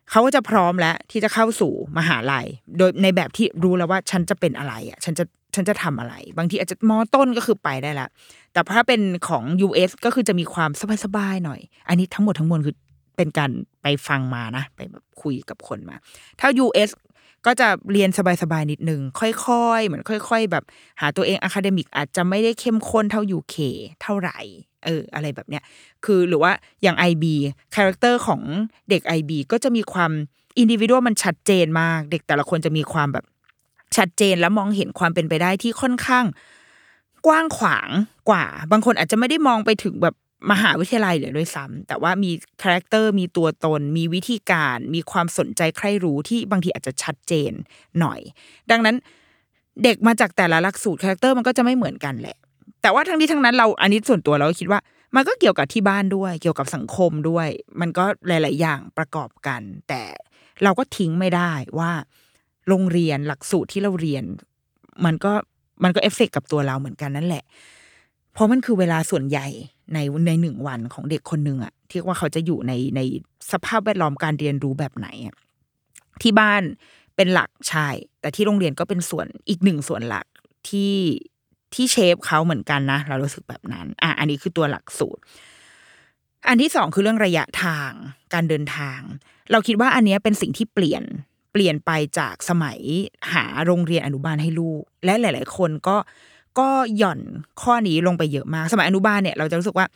[0.10, 8.07] เขาก็จะพร้อมแล้วที่จะเข้าสู่มหาลัย โดยในแบบที่รู้แล้วว่าฉันจะเป็นอะไรอะ ฉันจะ ฉันจะทำอะไร บางทีอาจจะมอต้นก็คือไปได้ละ
[8.53, 10.71] แต่ถ้าเป็นของ US ก็คือจะมีความ
[11.03, 12.75] สบายๆหน่อย อันนี้ทั้งหมดทั้งมวลคือ
[13.17, 15.95] เป็นการไปฟังมานะ ไปแบบคุยกับคนมา
[16.39, 16.89] ถ้า US
[17.45, 18.09] ก็จะเรียน
[18.41, 20.63] สบายๆนิดนึงค่อยๆ เหมือนค่อย ๆ แบบ
[21.01, 23.55] หาตัวเอง academic อาจจะไม่ได้เข้มข้นเท่า UK
[24.01, 24.39] เท่าไหร่
[24.85, 25.63] เอออะไรแบบเนี้ย
[26.05, 27.25] คือหรือว่าอย่าง IB
[27.75, 28.41] character ของ
[28.89, 30.11] เด็ก IB ก็จะมีความ
[30.57, 33.25] อินดิวิ a l มันชัดเจนมาก เด็กแต่ละคนจะมีความแบบ
[33.97, 36.25] ชัดเจนและมองเห็นความเป็นไปได้ที่ค่อนข้าง
[37.27, 37.89] กว้างขวาง
[38.30, 40.15] กว่า บางคนอาจจะไม่ได้มองไปถึงแบบ
[40.51, 47.51] มหาวิทยาลัยเลยด้วยซ้ำแต่ว่ามี character มีตัวตน มีวิธีการ มีความสนใจใคร่รู้ที่บางทีอาจจะชัดเจน
[47.99, 48.19] หน่อย
[48.71, 48.95] ดังนั้น
[49.84, 52.38] เด็กมาจากแต่ละหลักสูตร character มันก็จะไม่เหมือนกันแหละ
[52.82, 54.80] แต่ว่าทั้งนี้ทั้งนั้นเราอันนี้ส่วนตัวเราก็คิดว่า
[55.15, 57.47] มันก็เกี่ยวกับที่บ้านด้วย เกี่ยวกับสังคมด้วย
[57.82, 60.04] มันก็หลาย ๆ อย่างประกอบกัน แต่
[60.63, 61.91] เราก็ทิ้งไม่ได้ว่า
[62.71, 64.23] โรงเรียนหลักสูตรที่เราเรียน
[65.05, 65.31] มันก็
[65.84, 67.43] มันก็เอฟเฟกกับตัวเราเหมือนกันนั่นแหละ
[68.34, 69.47] เพราะมันคือเวลาส่วนใหญ่
[69.93, 73.01] ในในหนึ่งวันของเด็กคนหนึ่งอะที่ว่าเขาจะอยู่ในใน
[73.51, 75.36] สภาพแวดล้อมการเรียนรู้แบบไหนอะ
[76.21, 76.63] ที่บ้าน
[77.15, 77.88] เป็นหลักใช่
[78.21, 80.25] แต่ที่โรงเรียนก็เป็นส่วนอีกหนึ่งส่วนหลัก
[80.69, 80.95] ที่
[81.73, 85.21] ที่เชฟเขาเหมือนกันนะ เรารู้สึกแบบนั้น อะอันนี้คือตัวหลักสูตร
[86.47, 87.91] อันที่สองคือเรื่องระยะทาง
[88.34, 88.99] การเดินทาง
[89.51, 91.03] เราคิดว่าอันนี้เป็นสิ่งที่เปลี่ยน
[91.51, 92.79] เปลี่ยนไปจากสมัย
[93.33, 95.97] หาโรงเรียนอนุบาลให้ลูก และหลาย ๆ คนก็
[96.59, 97.19] ก็หย่อน
[97.61, 99.87] ข้อนี้ลงไปเยอะมาก สมัยอนุบาลเนี่ยเราจะรู้สึกว่า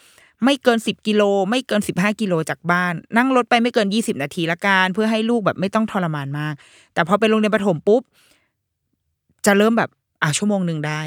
[0.43, 6.53] ไม่เกินสิบกิโล ไม่เกินสิบห้ากิโลจากบ้าน นั่งรถไปไม่เกินยี่สิบนาทีละกันเพื่อให้ลูกแบบไม่ต้องทรมานมาก
[6.93, 8.01] แต่พอไปโรงเรียนประถมปุ๊บ
[9.45, 9.89] จะเริ่มแบบ
[10.23, 11.01] อะชั่วโมงหนึ่งได้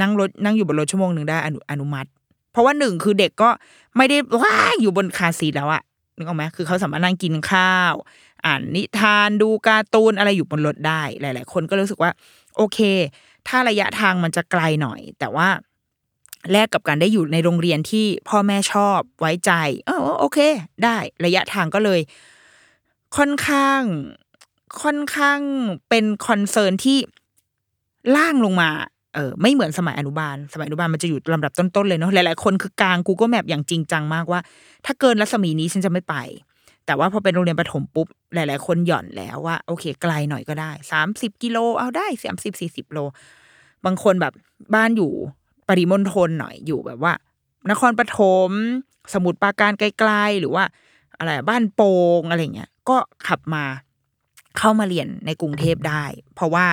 [0.00, 2.08] นั่งรถนั่งอยู่บนรถชั่วโมงหนึ่งได้อนุอนุมัติ
[2.52, 3.50] เพราะว่าหนึ่งคือเด็กก็
[3.96, 5.82] ไม่ได้ว้าอยู่บนคาซีแล้วอะ
[6.16, 7.94] นึกออกไหมคือเขาสามารถนั่งกินข้าว
[8.46, 12.10] อ่านนิทานดูการ์ตูนอะไรอยู่บนรถได้ หลาย ๆ คนก็รู้สึกว่า
[12.56, 12.78] โอเค
[13.48, 15.48] ถ้าระยะทางมันจะไกลหน่อย แต่ว่า
[16.52, 19.52] แลกกับการได้อยู่ในโรงเรียนที่พ่อแม่ชอบไว้ใจ
[19.86, 20.38] เออโอเค
[20.84, 22.00] ได้ระยะทางก็เลย
[23.16, 23.82] ค่อนข้าง
[24.82, 25.40] ค่อนข้าง
[25.88, 26.98] เป็นคอนเซิร์นที่
[28.16, 28.70] ล่างลงมา
[29.14, 34.40] เออไม่เหมือนสมัยอนุบาล สมัยอนุบาลมันจะอยู่ลำดับต้น ๆ เลยเนาะหลาย ๆ คนคือกลาง Google Map อย่างจริงจังมากว่า
[34.86, 36.14] ถ้าเกินรัศมีนี้ฉันจะไม่ไป
[36.86, 42.98] แต่ว่าพอเป็นโรงเรียนประถมปุ๊บ หลาย ๆ คนหย่อนแล้วว่า โอเค ไกลหน่อยก็ได้สามสิบกิโลเอาได้สามสิบสี่สิบโล
[43.84, 44.32] บางคนแบบ
[44.74, 45.12] บ้านอยู่
[45.68, 47.12] ปริมณฑลหน่อยอยู่แบบว่า
[47.70, 48.50] นครปฐม
[49.12, 50.64] สมุทรปราการไกลๆหรือว่า
[51.18, 53.64] อะไรบ้านโป่งอะไรเงี้ยก็ขับมา
[54.58, 56.66] เข้ามาเรียนในกรุงเทพได้ เพราะว่า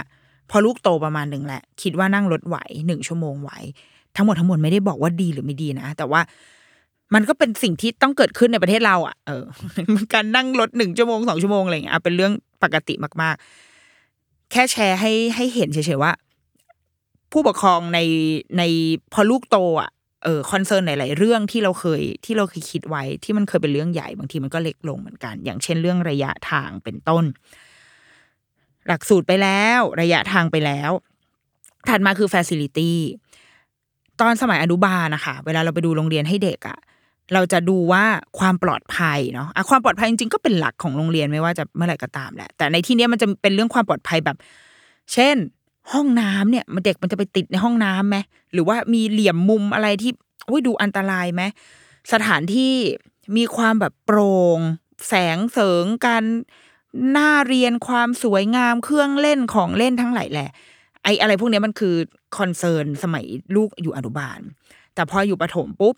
[0.50, 3.52] พอลูกโตประมาณหนึ่งแหละ คิดว่านั่งรถไหวหนึ่งชั่วโมงไหว
[4.16, 6.22] ทั้งหมดทั้งหมดไม่ได้บอกว่าดีหรือไม่ดีนะ แต่ว่า
[7.16, 9.44] มันก็เป็นสิ่งที่ต้องเกิดขึ้นในประเทศเราอะเออ
[10.14, 13.36] การนั่งรถหนึ่งชั่วโมงสองชั่วโมงอะไรเงี้ยเป็นเรื่องปกติมาก
[13.94, 16.12] ๆ แค่แชร์ให้ให้เห็นเฉยๆว่า
[17.32, 18.00] ผู้ปกครองใน
[18.58, 18.64] ใน
[19.14, 19.92] พอลูกโตอะ
[20.24, 27.26] เออ concern หลายๆเรื่องที่เราเคยที่เราเคยคิดไว้ที่มันเคยเป็นเรื่องใหญ่บางทีมันก็เล็กลงเหมือนกัน อย่างเช่นเรื่องระยะทางเป็นต้น
[28.88, 30.92] หลักสูตรไปแล้ว ระยะทางไปแล้ว
[31.90, 32.92] ถัดมาคือ Facility
[34.22, 36.78] ตอนสมัยอนุบาลนะคะ เวลาเราไปดูโรงเรียนให้เด็กอะ
[37.34, 38.04] เราจะดูว่า
[38.40, 44.38] ความปลอดภัยเนาะความปลอดภัยจริงๆก็เป็นหลักของโรงเรียนไม่ว่าจะเมื่อไหร่ก็ตามแหละ แต่ในที่นี้มันจะเป็นเรื่องความปลอดภัยแบบ
[45.14, 45.36] เช่น
[45.94, 48.18] ห้องน้ำเนี่ยมันเด็กมันจะไปติดในห้องน้ำไหม
[48.54, 50.12] หรือว่ามีเหลี่ยมมุมอะไรที่
[50.50, 51.42] อุ้ยดูอันตรายไหม
[52.14, 52.74] สถานที่
[53.38, 54.60] มีความแบบโปร่ง
[55.08, 60.50] แสงเสริมการน่าเรียนความสวยงามเครื่องเล่นของเล่นทั้งหลายแหละ
[61.04, 61.96] ไออะไรพวกนี้มันคือ
[62.38, 64.40] concern สมัยลูกอยู่อนุบาล
[64.96, 65.96] แต่พออยู่ประถมปุ๊บ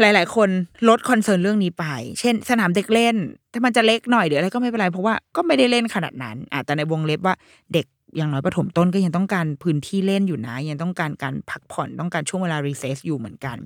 [0.00, 0.48] หลาย ๆ คน
[0.88, 1.86] ลด concern เรื่องนี้ไป
[2.20, 3.16] เช่น สนามเด็กเล่น
[3.52, 7.34] ถ้ามันจะเล็กหน่อยหรืออะไรก็ไม่เป็นไร เพราะว่าก็ไม่ได้เล่นขนาดนั้นอะแต่ในวงเล็บว่า
[7.72, 13.56] เด็กอย่างน้อยประถมต้นก็ยังต้องการพื้นที่เล่นอยู่นะ ยังต้องการการพักผ่อนต้องการช่วงเวลา recess อยู่เหมือนกัน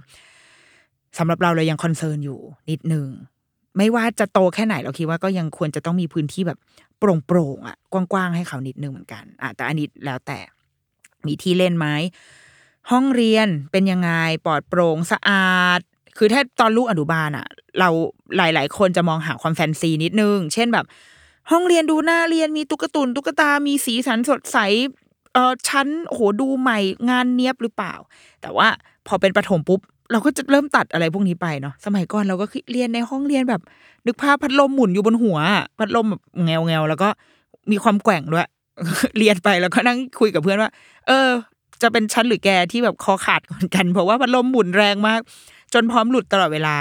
[1.18, 3.08] สำหรับเราเรายัง concern อยู่นิดนึง
[3.76, 6.58] ไม่ว่าจะโตแค่ไหนเราคิดว่าก็ยังควรจะต้องมีพื้นที่แบบ
[6.98, 10.38] โปร่งๆอะกว้างๆให้เขานิดนึงเหมือนกันอะแต่อันนี้แล้วแต่
[11.26, 11.86] มีที่เล่นไหม
[12.90, 14.10] ห้องเรียนเป็นยังไง
[14.46, 15.80] ปลอดโปร่งสะอาด
[16.18, 17.46] คือถ้าตอนลูกอนุบาลอะ
[17.80, 17.88] เรา
[18.36, 20.86] หลาย ๆ คนจะมองหาความแฟนซีนิดนึง เช่นแบบ
[21.50, 24.58] ห้องเรียนดูน่าเรียนมีตุ๊กตุนตุ๊กตา มีสีสันสดใส
[25.32, 26.78] เออชั้นโอ้โหดูใหม่
[27.10, 27.94] งานเนี้ยบหรือเปล่า
[28.42, 28.68] แต่ว่า
[29.06, 29.80] พอเป็นประถมปุ๊บ
[30.12, 33.62] เราก็จะเริ่มตัดอะไรพวกนี้ไปเนาะสมัยก่อนเราก็เรียนในห้องเรียนแบบ
[34.06, 35.38] นึกภาพพัดลมหมุนอยู่บนหัว
[35.78, 37.08] พัดลมแบบแงวแงวแล้วก็
[37.70, 38.48] มีความแกว่งด้วย
[39.18, 40.70] เรียนไปแล้วก็นั่งคุยกับเพื่อนว่า
[41.06, 41.28] เออ
[41.82, 45.20] จะเป็นชั้นหรือแกที่แบบคอขาดก่อนกัน เพราะว่าพัดลมหมุนแรงมาก
[45.74, 46.76] จนพร้อมหลุดตลอดเวลา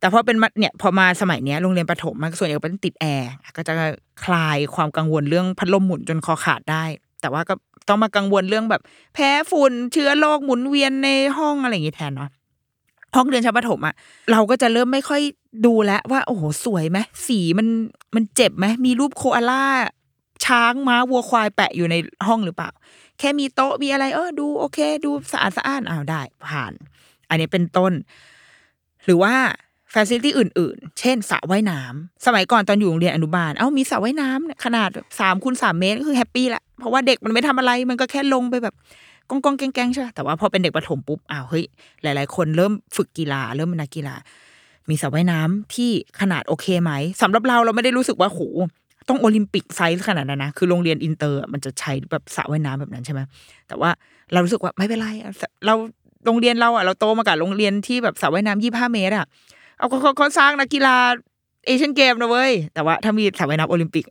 [0.00, 3.72] แต่พอเป็นเนี่ยพอมาสมัยเนี้ยโรงเรียนประถมมันส่วนใหญ่เป็นติดแอร์ก็จะ
[4.24, 6.84] คลายความกังวลเรื่องพัดลมหมุนจนคอขาดได้
[7.20, 7.54] แต่ว่าก็
[7.88, 8.82] ต้องมากังวลเรื่องแบบ
[9.14, 12.30] แพ้ฝุ่นเชื้อโรคหมุนเวียนในห้องอะไรอย่างงี้แทนเนาะ
[13.16, 13.94] ห้องเรียนชั้นประถมอะ
[14.32, 15.22] เราก็จะเริ่มไม่ค่อย
[15.66, 17.66] ดูแล้ว่า โอ้โหสวยไหมสีมัน
[18.14, 19.64] มันเจ็บไหมมีรูปโคอาล่า
[20.44, 21.94] ช้างม้าวัวควายแปะอยู่ใน
[22.28, 22.70] ห้องหรือเปล่า
[23.18, 26.72] แค่มีโต๊ะมีอะไร เออดูโอเค ดูสะอาดสะอ้านอ้าวได้ผ่าน
[27.32, 27.92] อันนี้เป็นต้น
[29.04, 29.34] หรือว่า
[29.92, 34.90] ฟ a ซิลิตี้อื่น ๆ เช่นสระว่ายน้ำสมัยก่อนตอนอยู่โรงเรียนอนุบาล เอ้ามีสระว่ายน้ำขนาด
[35.20, 38.74] สามคูณสามเมตรก็คือ happy ละ เพราะว่าเด็กมันไม่ทำอะไร มันก็แค่ลงไปแบบ
[39.30, 41.64] ก๊องก๊องแก๊งๆใช่แต่ว่าพอเป็นเด็กประถมปุ๊บ อ้าวเฮ้ย
[42.02, 44.14] หลาย ๆ คนเริ่มฝึกกีฬา เริ่มเป็นนักกีฬา
[44.88, 45.90] มีสระว่ายน้ำที่
[46.20, 46.92] ขนาดโอเคไหม
[47.22, 48.40] สำหรับเราเราไม่ได้รู้สึกว่าโห
[49.08, 53.20] ต้อง Olympic size ขนาดนั้นนะ คือโรงเรียนอินเตอร์มันจะใช้แบบสระว่ายน้ำแบบนั้นใช่ไหม
[53.68, 53.90] แต่ว่า
[54.32, 55.08] เรารู้สึกว่าไม่เป็นไร
[55.66, 55.74] เรา
[56.26, 59.26] โรงเรียนเราอะเราโตมากับโรงเรียนที่แบบสระว่ายน้ำยี่ห้าเมตรอะ
[59.78, 60.96] เอาเขาเขาสร้างนักกีฬา
[61.66, 64.04] เอเชียนเกมนะเว้ยแต่ว่าถ้ามีสระว่ายน้ำโอลิมปิก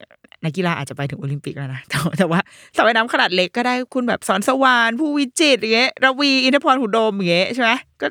[0.46, 2.40] นักกีฬาอาจจะไปถึงโอลิมปิกแล้วนะแต่แต่ว่า
[2.76, 8.08] สระว่ายน้ำขนาดเล็กก็ได้คุณแบบสอนสวานผู้วิจิตรอย่างเงี้ยรวีอินทพรหุดโดมอย่างเงี้ยใช่ไหมก็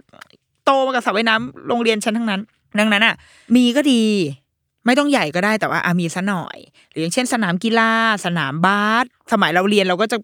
[0.64, 2.40] โตมากับสระว่ายน้ำโรงเรียนชั้นทั้งนั้น
[2.78, 3.14] ดังนั้นอะ
[3.56, 4.02] มีก็ดี
[4.86, 6.58] ไม่ต้องใหญ่ก็ได้แต่ว่าอามีซะหน่อย
[6.90, 7.90] หรืออย่างเช่นสนามกีฬา
[8.24, 10.16] สนามบาสสมัยเราเรียนเราก็จะ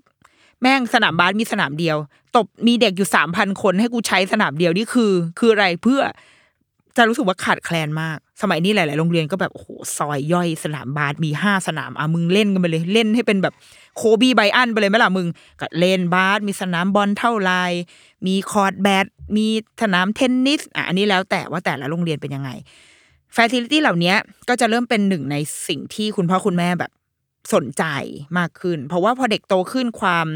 [0.63, 1.97] แม่งสนามบาสมีสนามเดียว
[2.37, 6.01] แต่มีเด็กอยู่สามพันคนให้กูใช้สนามเดียวนี่คือ คืออะไรเพื่อ
[6.97, 13.55] จะรู้สึกว่าขาดแคลนมาก สมัยนี้หลาย ๆ โรงเรียนก็แบบโอ้โหซอยย่อยสนามบาสมีห้าสนามอะมึงเล่นกันไปเลยเล่นให้เป็นแบบ
[13.97, 15.29] Kobe Bryant ไปเลยไหมล่ะมึง
[15.61, 17.53] ก็เล่นบาสมีสนามบอลเท่าไร
[18.27, 19.47] มีคอร์ดแบดมี
[19.83, 22.51] สนามเทนนิสอะอันนี้แล้วแต่ว่าแต่ละโรงเรียนเป็นยังไง
[23.37, 24.15] ฟ a ซิลิตี้เหล่านี้
[24.49, 25.37] ก็จะเริ่มเป็นหนึ่งใน
[25.69, 26.91] สิ่งที่คุณพ่อคุณแม่แบบ
[27.55, 27.85] สนใจ
[28.39, 30.27] มากขึ้น เพราะว่าพอเด็กโตขึ้นความ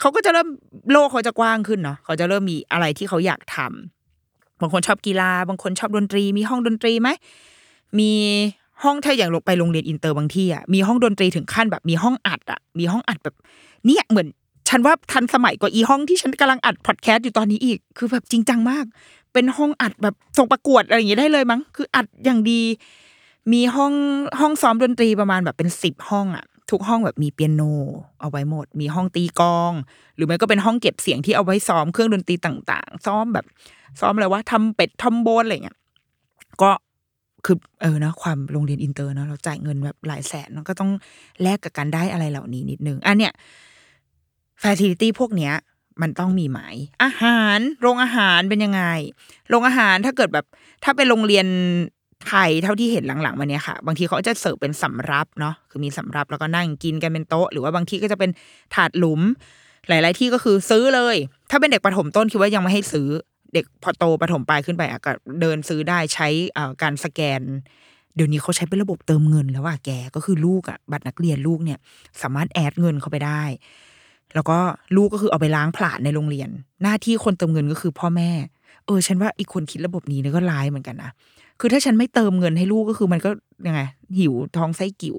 [0.00, 0.48] เขาก็จะเริ่ม
[0.92, 7.08] โลกเขาจะกว้างขึ้นเนาะเขาจะเริ่มมีอะไรที่เขาอยากทำบางคนชอบกีฬา บางคนชอบดนตรี มีห้องดนตรีไหม
[7.98, 8.12] มี
[8.82, 13.36] ห้องถ้าอย่างลงไปโรงเรียนอินเตอร์บางที่อะมีห้องดนตรีถึงขั้นแบบมีห้องอัดอะมีห้องอัดแบบ
[13.86, 14.28] เนี่ยเหมือน
[14.68, 18.84] ฉันว่าทันสมัยกว่าอีห้องที่ฉันกำลังอัดพอดแคสต์อยู่ตอนนี้อีก คือแบบจริงจังมาก
[19.32, 22.60] เป็นห้องอัดแบบส่งประกวดอะไรอย่างงี้ได้เลยมั้ง คืออัดอย่างดี
[23.52, 23.94] มีห้อง
[24.40, 27.62] ห้องซ้อมดนตรีประมาณแบบเป็นสิบห้องอะทุกห้องแบบมีเปียโน
[28.20, 29.72] เอาไว้หมด มีห้องตีกลอง
[30.16, 33.46] หรือไม่ก็เป็นห้องเก็บเสียงที่เอาไว้ซ้อมเครื่องดนตรีต่าง ๆ ซ้อมแบบ
[34.00, 35.78] ซ้อมอะไรวะ trumpet trombone อะไรเงี้ย
[36.62, 36.70] ก็
[37.44, 40.90] คือเออนะความโรงเรียนอินเตอร์เนาะเราจ่ายเงินแบบหลายแสนเนอะก็ต้อง
[41.42, 43.32] แลกกับการได้อะไรเหล่านี้นิดนึงอันเนี้ย
[44.62, 45.54] ฟ a ซิลิตี้พวกเนี้ย
[46.02, 46.60] มันต้องมีไหม
[47.04, 48.82] อาหาร โรงอาหารเป็นยังไง
[49.48, 50.46] โรงอาหารถ้าเกิดแบบ
[50.84, 51.46] ถ้าเป็นโรงเรียน
[52.28, 58.30] ไทยเท่าที่เห็นหลังๆมาเนี้ยค่ะ บางทีเขาจะเสิร์ฟเป็นสำรับเนาะคือมีสำรับแล้วก็นั่งกินกันเป็นโต๊ะ หรือว่าบางที่ก็จะเป็น
[58.74, 59.20] ถาดหลุม
[59.88, 61.16] หลาย ๆ ที่ก็คือซื้อเลย
[61.50, 63.08] ถ้าเป็นเด็กประถมต้นคิดว่ายังไม่ให้ซื้อ
[63.54, 66.28] เด็กพอโตประถมปลายขึ้นไปอะก็เดินซื้อได้ใช้
[66.82, 67.42] การสแกน
[68.16, 71.78] เดี๋ยวนี้เขาใช้เป็นระบบเติมเงินแล้วว่าแกก็คือลูกอะบัตรนักเรียนลูกเนี่ย
[72.22, 73.42] สามารถ add เงินเข้าไปได้
[74.34, 74.58] แล้วก็
[74.96, 76.48] ลูกก็คือเอาไปล้างผลาญในโรงเรียน
[76.82, 78.30] หน้าที่คนเติมเงินก็คือพ่อแม่
[78.86, 81.10] เออ ฉันว่าอีคนคิดระบบนี้เนี่ยก็ร้ายเหมือนกันนะ
[81.64, 83.30] คือถ้าฉันไม่เติมเงินให้ลูกก็คือมันก็
[83.66, 83.80] ยังไง
[84.18, 85.18] หิวท้องไส้กิ่ว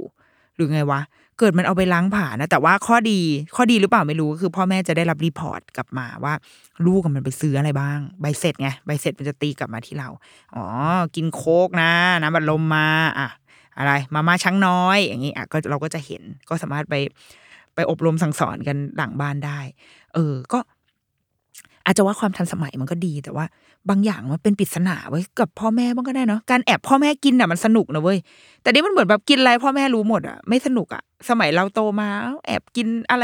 [0.55, 1.01] หรือไงวะ
[1.39, 3.19] เกิดมันเอาไปล้างผลาญนะ แต่ว่าข้อดี
[3.55, 6.33] ข้อดีหรือเปล่าไม่รู้ก็คือ พ่อแม่จะได้รับ report กลับมาว่า
[6.85, 10.09] ลูกกับมันไปซื้ออะไรบ้าง ใบเสร็จไงใบเสร็จมันจะตีกลับมาที่เรา
[10.55, 10.65] อ๋อ
[11.15, 11.91] กินโค้กนะ
[12.21, 12.87] น้ำบัดลมมา
[13.19, 13.29] อะ
[13.77, 16.95] อะไร มาม่าช้างน้อย อย่างนี้อะก็เราก็จะเห็นก็สามารถไป
[17.75, 19.59] ไปอบรมสั่งสอนกันหลังบ้านได้
[20.13, 20.59] เออ ก็
[21.85, 23.45] อาจจะว่าความทันสมัยมันก็ดี แต่ว่า
[23.89, 28.17] บางอย่างมันเป็นปริศนาไว้กับพ่อแม่บ้างก็ได้เนาะการแอบพ่อแม่กินอะมันสนุกนะเว้ย
[28.61, 32.07] แต่นี่มันเหมือนแบบกินอะไรพ่อแม่รู้หมดอะไม่สนุกอะสมัยเราโตมา
[32.47, 33.23] แอบกินอะไร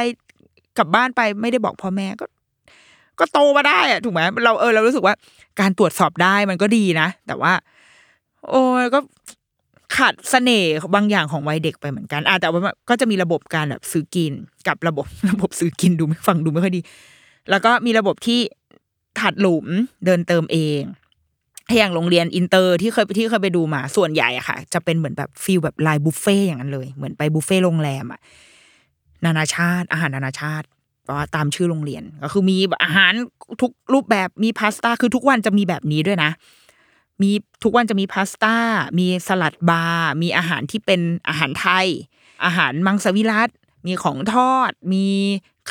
[0.78, 2.26] กลับบ้านไปไม่ได้บอกพ่อแม่ก็
[3.20, 5.16] ก็โตมาได้อะถูกไหมเราเออเรารู้สึกว่า
[5.60, 7.54] การตรวจสอบได้มันก็ดีนะแต่ว่า
[8.50, 8.62] โอ้
[8.96, 9.00] ก็
[9.96, 14.32] ขาดเสน่ห์บางอย่างของวัยเด็กไปเหมือนกันอะแต่ว่าก็จะมีระบบการแบบซื้อกิน
[14.68, 16.82] กับระบบระบบซื้อกินดูไม่ฟังดูไม่ค่อยดี
[17.50, 18.40] แล้วก็มีระบบที่
[19.20, 19.68] ถาดหลุม
[20.06, 20.82] เดินเติมเอง
[21.78, 28.20] อย่างโรงเรียนอินเตอร์ที่เคยที่เคยไปดูมาส่วนใหญ่อะค่ะ จะเป็นเหมือนแบบ feel แบบลายบุฟเฟ่ต์อย่างนั้นเลย เหมือนไปบุฟเฟ่ต์โรงแรมอะ
[29.26, 30.68] นานาชาติ อาหารนานาชาติ
[31.04, 33.14] เพราะว่าตามชื่อโรงเรียนก็คือมีอาหาร
[33.62, 36.32] ทุกรูปแบบมีพาสต้าคือทุกวันจะมีแบบนี้ด้วยนะ
[37.22, 37.32] มี
[37.64, 38.56] ทุกวันจะมีพาสต้า
[39.00, 41.88] มีสลัดบาร์มีอาหารที่เป็นอาหารไทย
[42.46, 43.50] อาหารมังสวิรัต
[43.88, 45.06] มีของทอด มี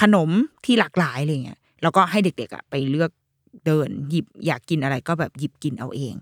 [0.01, 0.31] ขนม
[0.65, 3.11] ที่หลากหลายอะไรเงี้ย แล้วก็ให้เด็กๆอะไปเลือก
[3.67, 6.15] เดินหยิบอยากกินอะไรก็แบบหยิบกินเอาเอง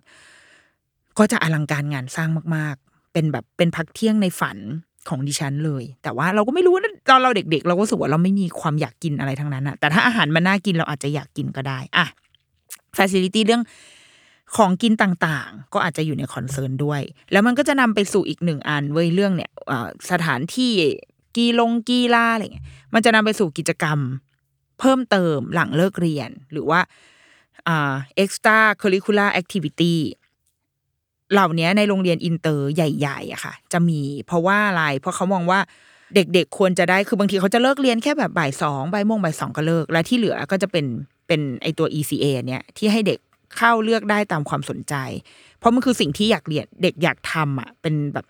[1.19, 4.59] ก็จะอลังการงานสร้างมาก ๆ เป็นแบบเป็นพักเที่ยงในฝัน
[5.09, 12.07] ของดิฉันเลย แต่ว่าเราก็ไม่รู้นะตอนเราเด็ก ๆ เราก็รู้สึกว่าเราไม่มีความอยากกินอะไรทั้งนั้นอะแต่ถ้าอาหารมันน่ากินเราอาจจะอยากกินก็ได้อะ
[12.97, 13.63] ฟ a ซิลิตี้เรื่อง
[14.57, 17.01] ของกินต่างๆ ก็อาจจะอยู่ใน concern ด้วย
[17.33, 19.51] แล้วมันก็จะนำไปสู่อีกหนึ่งอันเว้ยเรื่องเนี่ย
[20.11, 20.73] สถานที่
[21.37, 23.99] กีลงกีฬาอะไรเงี้ยมันจะนำไปสู่กิจกรรม
[24.81, 26.81] เพิ่มเติมหลังเลิกเรียน หรือว่า
[27.65, 29.95] เอ่า extra curricular activity
[31.33, 35.61] เหล่านี้ในโรงเรียนอินเตอร์ใหญ่ๆอะค่ะ จะมีเพราะว่าอะไร เพราะเขามองว่า
[36.15, 40.87] เด็กๆควรจะได้คือบางทีเขาจะเลิกเรียนแค่แบบบ่ายสองบ่ายโมงบ่ายสองก็เลิก และที่เหลือก็จะเป็น
[41.27, 43.19] เป็นไอตัว ECA เนี่ยที่ให้เด็ก
[43.57, 44.95] เข้าเลือกได้ตามความสนใจ
[45.59, 48.27] เพราะมันคือสิ่งที่อยากเรียนเด็กอยากทำอะเป็นแบบ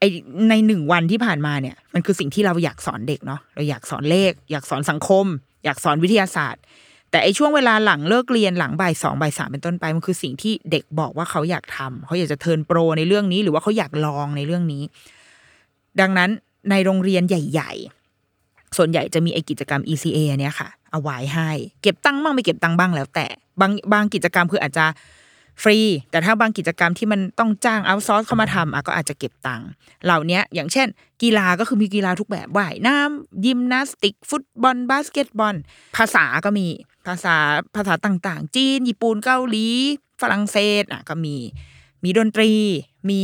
[0.00, 0.04] ไอ
[0.48, 5.26] ในหนึ่งวันที่ผ่านมาเนี่ย มันคือสิ่งที่เราอยากสอนเด็กเนาะเราอยากสอนเลข อยากสอนสังคม
[5.64, 6.62] อยากสอนวิทยาศาสตร์
[7.10, 14.82] แต่ไอช่วงเวลาหลังเลิกเรียนหลังบ่ายสองบ่ายสามเป็นต้นไปมันคือสิ่งที่เด็กบอกว่าเขาอยากทำเขาอยากจะ turn pro ในเรื่องนี้ หรือว่าเขาอยากลองในเรื่องนี้
[16.00, 16.30] ดังนั้น
[16.70, 17.72] ในโรงเรียนใหญ่
[18.24, 21.50] ๆ ส่วนใหญ่จะมีไอกิจกรรม ECA เนี่ยค่ะ เอาไว้ให้
[21.82, 23.26] เก็บตังค์บ้างไม่เก็บตังค์บ้างแล้วแต่
[23.60, 24.86] บางบางกิจกรรมคืออาจจะ
[25.62, 25.78] ฟรี
[26.10, 29.68] แต่ถ้าบางกิจกรรมที่มันต้องจ้าง outsource เข้ามาทำอะก็อาจจะเก็บตังค์
[30.04, 30.88] เหล่านี้อย่างเช่น
[31.22, 35.54] กีฬาก็คือมีกีฬาทุกแบบว่ายน้ำยิมนาสติก ฟุตบอล บาสเกตบอล
[35.96, 36.66] ภาษาก็มี
[37.06, 37.36] ภาษา
[37.76, 39.66] ภาษาต่างๆ จีน ญี่ปุ่นเกาหลี
[40.20, 41.36] ฝรั่งเศสอะก็มี
[42.04, 42.52] มีดนตรี
[43.10, 43.22] มี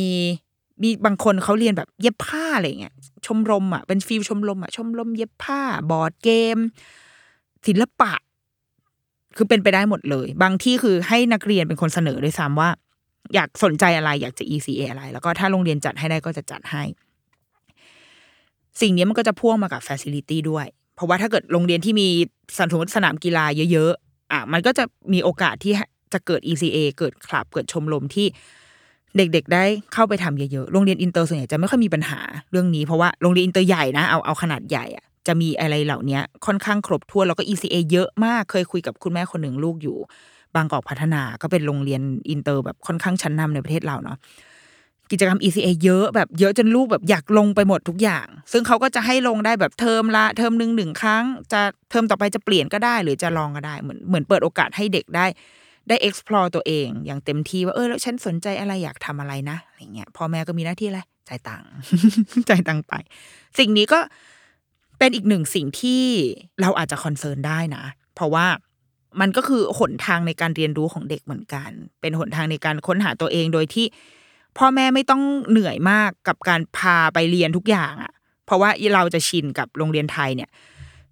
[0.83, 2.95] มีบางคนเขาเรียนแบบเย็บผ้าอะไรเงี้ย
[3.27, 5.61] ชมรมอะเป็นฟิลชมรมอะชมรมเย็บผ้า
[5.91, 6.59] บอร์ดเกม
[7.67, 8.13] ศิลปะ
[9.37, 12.71] คือเป็นไปได้หมดเลย บางที่คือให้นักเรียนเป็นคนเสนอด้วยซ้ำว่า
[13.35, 16.83] อยากสนใจอะไรอยากจะ ECA อะไร แล้วก็ถ้าโรงเรียนจัดให้ได้ก็จะจัดให้
[18.81, 22.09] สิ่งนี้มันก็จะพ่วงมากับ Facility ด้วย เพราะว่าถ้าเกิดโรงเรียนที่มี
[22.59, 25.73] สนามสนามกีฬาเยอะๆอะมันก็จะมีโอกาสที่
[26.13, 28.27] จะเกิด ECA เกิดคลับ เกิดชมรมที่
[29.17, 32.21] เด็กๆ ได้เข้าไปทำเยอะๆ โรงเรียนอินเตอร์ส่วนใหญ่จะไม่ค่อยมีปัญหา
[32.51, 39.97] เรื่องนี้เพราะว่าโรงเรียนอินเตอร์ใหญ่นะ เอาเอาขนาดใหญ่อะ จะมีอะไรเหล่านี้ค่อนข้างครบถ้วนแล้วก็ ECA เยอะมากเคยคุยกับคุณแม่คนหนึ่งลูกอยู่
[40.55, 44.19] บางกอกพัฒนาก็เป็นโรงเรียนอินเตอร์แบบค่อนข้างชั้นนำในประเทศเราเนาะ
[45.11, 51.61] กิจกรรม ECA เยอะแบบเยอะจนลูกแบบอยากลงไปหมดทุกอย่าง ซึ่งเขาก็จะให้ลงได้แบบเทอมละเทอมหนึ่งหนึ่งครั้ง จะ
[51.91, 55.27] เทอมต่อไปจะเปลี่ยนก็ได้ หรือจะลองก็ได้เหมือนเหมือนเปิดโอกาสให้เด็กได้
[55.89, 61.69] ได้ explore ตัวเองอย่างเต็มที่ว่าเออแล้วฉันสนใจอะไรอยากทำอะไรนะอะไรเงี้ยพ่อแม่ก็มีหน้าที่อะไรจ่ายตังค์
[62.49, 62.95] จ่ายตังค์ไป
[63.59, 64.01] สิ่งนี้ก็
[64.99, 66.03] เป็นอีกหนึ่งสิ่งที่
[66.61, 67.85] เราอาจจะคอนเซิร์นได้นะ
[68.15, 68.47] เพราะว่า
[69.21, 71.71] มันก็คือหนทางในการเรียนรู้ของเด็กเหมือนกัน
[72.01, 73.87] เป็นหนทางในการค้นหาตัวเองโดยที่
[74.59, 78.13] พ่อแม่ไม่ต้องเหนื่อยมากกับการพาไปเรียนทุกอย่างอะ่ะ
[78.47, 80.51] เพราะว่าเราจะชินกับโรงเรียนไทยเนี่ย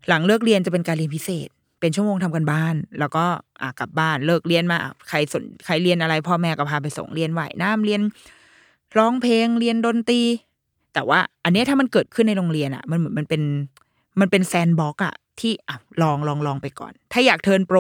[0.09, 1.49] หลังเลิกเรียนจะเป็นการเรียนพิเศษ
[1.81, 3.25] เป็นชั่วโมงทำกันบ้าน แล้วก็
[3.63, 4.79] อะกลับบ้านเลิกเรียนมา
[5.09, 8.01] ใครสนใครเรียนอะไร พ่อแม่ก็พาไปส่งเรียนว่ายน้ำเรียน
[8.97, 10.23] ร้องเพลงเรียนดนตรี
[10.95, 13.43] แต่ว่าอันนี้ถ้ามันเกิดขึ้นในโรงเรียนอะมันเหมือนมันเป็น
[14.21, 17.79] มันเป็นแซนบ็อกอะที่อะลองลองลองไปก่อน ถ้าอยาก turn pro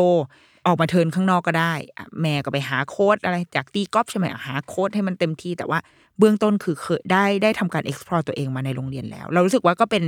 [0.66, 1.74] ออกมา turn ข้างนอกก็ได้
[2.20, 5.78] แม่ก็ไปหาโค้ชอะไรอยากตีกอล์ฟใช่ไหมหาโค้ชให้มันเต็มที่แต่ว่า
[6.18, 10.04] เบื้องต้นคือเคยได้ได้ทำการ explore ตัวเองมาในโรงเรียนแล้ว เรารู้สึกว่าก็เป็น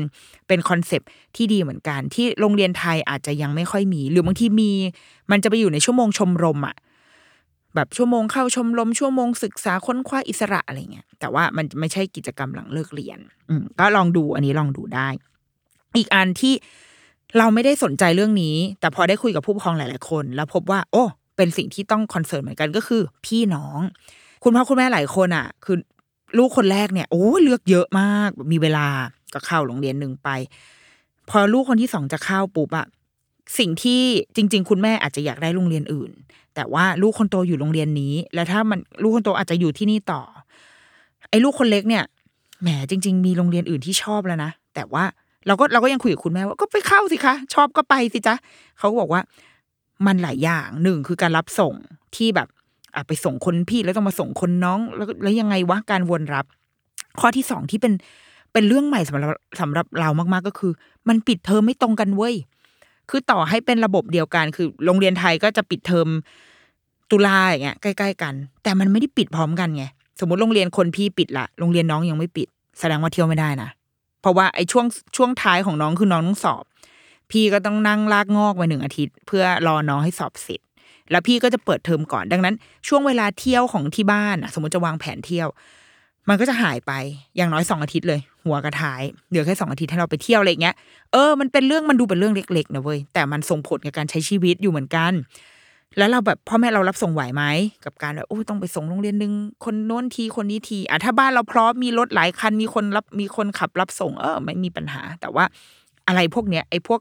[0.48, 1.00] เป็น concept
[1.36, 4.70] ที่ดีเหมือนกัน ที่โรงเรียนไทยอาจจะยังไม่ค่อยมี หรือบางทีมี
[5.30, 6.76] มันจะไปอยู่ในชั่วโมงชมรมอะ
[7.76, 13.18] แบบชั่วโมงเข้าชมรมชั่วโมงศึกษาค้นคว้าอิสระอะไรเงี้ยแต่ว่ามันไม่ใช่กิจกรรมหลังเลิกเรียน
[13.50, 15.08] อืมก็ลองดูอันนี้ลองดูได้
[15.96, 16.54] อีกอันที่
[17.38, 21.04] เราไม่ได้สนใจเรื่องนี้ แต่พอได้คุยกับผู้ปกครองหลาย ๆ คน แล้วพบว่า โอ้
[21.36, 23.80] เป็นสิ่งที่ต้องคอนเซิร์นเหมือนกันก็คือ พี่น้อง
[24.42, 25.76] คุณพ่อคุณแม่หลายคนอะ คือ
[26.38, 28.86] ลูกคนแรกเนี่ยโอ้เลือกเยอะมาก มีเวลา
[29.34, 30.28] ก็เข้าโรงเรียนหนึ่งไป
[31.30, 32.86] พอลูกคนที่สองจะเข้าปุ๊บอะ
[33.59, 34.03] สิ่งที่
[34.36, 36.11] จริง ๆ คุณแม่อาจจะอยากได้โรงเรียนอื่น
[36.55, 40.22] แต่ว่าลูกคนโตอยู่โรงเรียนนี้ แล้วถ้ามันลูกคนโตอาจจะอยู่ที่นี่ต่อ
[41.30, 42.05] ไอ้ลูกคนเล็กเนี่ย
[42.62, 45.05] แหมจริง ๆ มีโรงเรียนอื่นที่ชอบแล้วนะแต่ว่า
[45.47, 48.34] เราก็เราก็ยังคุยกับคุณแม่ว่าก็ไปเข้าสิคะ ชอบก็ไปสิจ๊ะ
[48.78, 49.22] เขาก็บอกว่า
[50.07, 51.74] มันหลายอย่างหนึ่งคือการรับส่ง
[52.16, 52.49] ที่แบบ
[52.94, 56.44] อะไปส่งคนพี่แล้วต้องมาส่งคนน้องแล้วแล้วยังไงวะการวนรับ
[57.20, 57.92] ข้อที่สองที่เป็น
[58.53, 59.30] เป็นเรื่องใหม่สำหรับ
[59.61, 60.72] สำหรับเรามากๆก็คือ
[61.09, 62.34] มันปิดเทอมไม่ตรงกันเว้ย
[63.11, 66.09] คือต่อให้เป็นระบบเดียวกัน คือโรงเรียนไทยก็จะปิดเทอม
[67.11, 69.84] ตุลาอย่างเงี้ยใกล้ ๆ กัน แต่มันไม่ได้ปิดพร้อมกันไง
[70.20, 72.48] สมมติโรงเรียนคนพี่ปิดละโรงเรียนน้องยังไม่ปิด
[72.78, 73.68] แสดงว่าเที่ยวไม่ได้นะ
[74.20, 74.86] เพราะว่าไอ้ช่วง
[75.16, 76.64] ช่วงท้ายของน้องคือน้องต้องสอบ
[77.30, 80.61] พี่ก็ต้องนั่งลากงอกไปหนึ่งอาทิตย์ เพื่อรอน้องให้สอบเสร็จ
[81.11, 82.54] แล้วพี่ก็จะเปิดเทอมก่อนดังนั้น
[82.88, 85.48] ช่วงเวลาเที่ยวของที่บ้านอะสมมติจะวางแผนเที่ยว
[86.28, 86.92] มันก็จะหายไป
[87.36, 90.74] อย่างน้อยสองอาทิตย์เลย หัวกระท้ายเหลือแค่สองอาทิตย์ให้เราไปเที่ยวอะไรเงี้ย
[91.12, 95.12] เออมันเป็นเรื่องมันดูเป็นเรื่องเล็กๆนะเว้ยแต่มันส่งผลกับการใช้ชีวิตอยู่เหมือนกัน
[95.99, 97.44] แล้วเราแบบพ่อแม่เรารับส่งไหวไหม
[97.84, 99.32] กับการแบบโอ้ต้องไปส่งโรงเรียนหนึ่ง
[99.64, 105.44] คนโน้นทีคนนี้ทีอะถ้าบ้านเราพร้อมมีรถหลายคันมีคนรับมีคนขับรับส่ง เออไม่มีปัญหา แต่ว่า
[106.09, 107.01] อะไรพวกเนี้ยไอ้พวก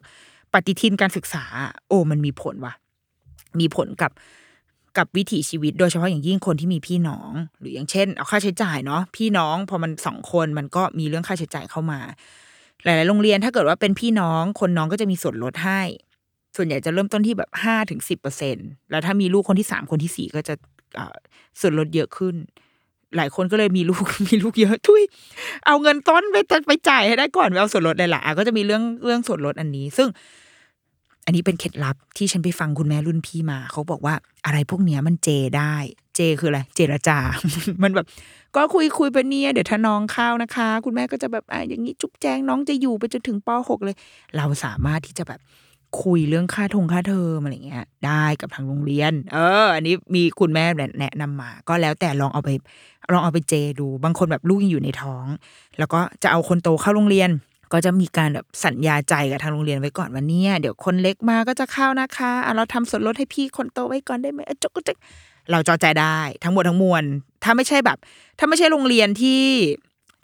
[0.54, 1.44] ปฏิทินการศึกษา
[1.88, 2.74] โอ้มันมีผลว่ะ
[3.60, 4.12] มีผลกับ
[4.98, 12.00] กับวิถีชีวิต โดยเฉพาะอย่างยิ่งคนที่มีพี่น้อง หรืออย่างเช่น เอาค่าใช้จ่ายเนาะพี่น้องพอมันสองคนมันก็มีเรื่องค่าใช้จ่ายเข้ามา
[12.84, 15.82] หลาย ๆ โรงเรียนถ้าเกิดว่าเป็นพี่น้องคนน้องก็จะมีส่วนลดให้
[16.56, 18.56] ส่วนใหญ่จะเริ่มต้นที่แบบห้าถึงสิบเปอร์เซ็น
[18.92, 20.54] แล้วถ้ามีลูกคนที่สามคนที่สี่ก็จะ
[21.60, 22.36] ส่วนลดเยอะขึ้น
[23.18, 25.04] หลายคนก็เลยมีลูกมีลูกเยอะทุย
[25.66, 26.38] เอาเงินต้นไป
[26.68, 30.08] ไปจ่ายให้ได้ก่อนไปเอาส่วนลดเลยล่ะก็จะมีเรื่องเรื่องส่วนลดอันนี้ ซึ่ง
[31.26, 34.16] อันนี้เป็นเคล็ดลับที่ฉันไปฟังคุณแม่รุ่นพี่มา เขาบอกว่า
[34.46, 35.76] อะไรพวกเนี้ยมันเจได้
[36.16, 37.18] เจคืออะไร เจรจา
[37.84, 38.06] มันแบบ
[38.56, 43.96] ก็คุยคุยไปเนี่ยเดี๋ยวถ้าน้องเข้านะคะ คุณแม่ก็จะแบบอะอย่างนี้จุ๊บแจงน้องจะอยู่ไปจนถึงป .6 เลย
[44.38, 45.40] เราสามารถที่จะแบบ
[46.04, 50.66] คุยเรื่องค่าทงค่าเทอมอะไรเงี้ย ได้กับทางโรงเรียน เออ อันนี้มีคุณแม่
[51.00, 52.50] แนะนำมา ก็แล้วแต่ลองเอาไป
[53.14, 55.26] ลองเอาไปเจดู บางคนแบบลูกยังอยู่ในท้อง
[55.80, 57.30] แล้วก็จะเอาคนโตเข้าโรงเรียน
[57.74, 64.98] ก็จะมีการแบบสัญญาใจกับทางโรงเรียนไว้ก่อนว่าเนี่ยเดี๋ยวคนเล็กมาก็จะเข้านะคะอะเราทำส่วนลดให้พี่คนโตไว้ก่อนได้ไหมจกจก
[65.52, 67.04] เราจอใจได้ทั้งหมดทั้งมวล
[67.44, 67.98] ถ้าไม่ใช่แบบ
[68.40, 69.44] ถ้าไม่ใช่โรงเรียนที่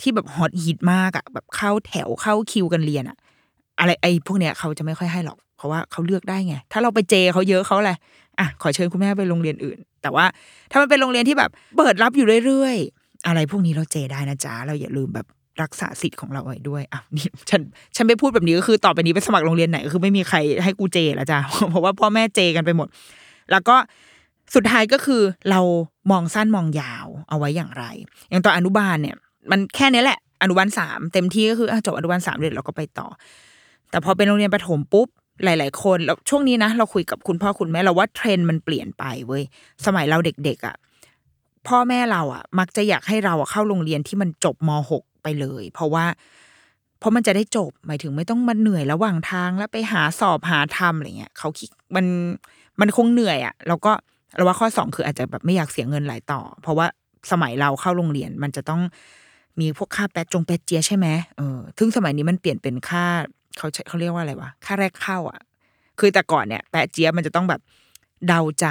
[0.02, 3.18] ที่แบบฮอตฮิตมากอะแบบเข้าแถวเข้าคิวกันเรียนอะ
[3.80, 7.92] อะไรไอ้พวกเนี้ยเขาจะไม่ค่อยให้หรอก เพราะว่าเขาเลือกได้ไง ถ้าเราไปเจเขาเยอะเขาอะไร
[8.40, 10.26] อะขอเชิญคุณแม่ไปโรงเรียนอื่น แต่ว่า
[10.72, 15.28] ถ้ามันเป็นโรงเรียนที่แบบเปิดรับอยู่เรื่อยๆอะไรพวกนี้เราเจได้นะจ๊ะเราอย่าลืมแบบ
[15.64, 17.62] รักษาสิทธิ์ของเราไว้ด้วยอะนี่ฉัน
[17.96, 21.40] ฉันไปพูดแบบนี้ก็คือต่อไปนี้ไปสมัครโรงเรียนไหนก็คือไม่มีใครให้กูเจแล้วจ้ะ
[21.70, 22.88] เพราะว่าพ่อแม่เจกันไปหมด
[23.52, 23.76] แล้วก็
[24.56, 25.62] สุดท้ายก็คือเรา
[26.12, 27.84] มองสั้นมองยาวเอาไว้อย่างไร
[28.30, 29.16] อย่างตอนอนุบาลเนี่ย
[29.52, 33.08] มันแค่นี้แหละ อนุบาลสามเต็มที่ก็คืออจบอนุบาลสามเด็เราก็ไปต่อ
[33.90, 35.08] แต่พอเป็นโรงเรียนประถมปุ๊บ
[35.44, 39.44] หลาย ๆ คนแล้วช่วงนี้นะเราคุยกับคุณพ่อคุณแม่เราว่าเทรนด์มันเปลี่ยนไปเว้ย
[39.86, 40.76] สมัยเราเด็ก ๆอะ
[41.68, 46.06] พ่อแม่เราอะ มักจะอยากให้เราเข้าโรงเรียนที่มันจบมหก ไปเลย เพราะว่า
[47.00, 52.06] เพราะมันจะได้จบหมายถึงไม่ต้องมาเหนื่อยระหว่างทางแล้วไปหาสอบหาทำอะไรเงี้ยเขาคิดมัน
[52.80, 53.92] มันคงเหนื่อยอะ่ะแล้วก็
[54.36, 56.88] เราว่าข้อสองคืออาจจะแบบไม่อยากเสียเงินหลายต่อ เพราะว่า
[57.32, 58.82] สมัยเราเข้าโรงเรียนมันจะต้อง
[59.60, 61.08] มีพวกค่าแปดจงแปดเจียใช่ไหม
[61.38, 63.06] เออซึ่งสมัยนี้มันเปลี่ยนเป็นค่า
[63.58, 65.40] เขาเขาเรียกว่าอะไรวะค่าแรกเข้าอะ
[66.00, 67.62] คือแต่ก่อนเนี่ยแปะเจียมันจะต้องแบบ
[68.28, 68.66] เดาใจ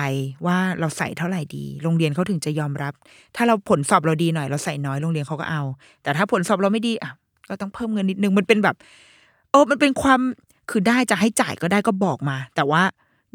[0.47, 2.93] ว่าเราใส่เท่าไหร่ดี โรงเรียนเขาถึงจะยอมรับ
[3.37, 5.63] ถ้าเราผลสอบเราดีหน่อยเราใส่น้อยโรงเรียนเขาก็เอา
[6.03, 7.11] แต่ถ้าผลสอบเราไม่ดีอะ
[7.49, 8.77] ก็ต้องเพิ่มเงินนิดนึงมันเป็นแบบ
[9.51, 10.21] โอ้มันเป็นความ
[10.71, 12.83] คือได้จะให้จ่ายก็ได้ก็บอกมา แต่ว่า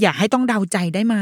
[0.02, 1.16] อย่าให้ต้องเดาใจได้ไหม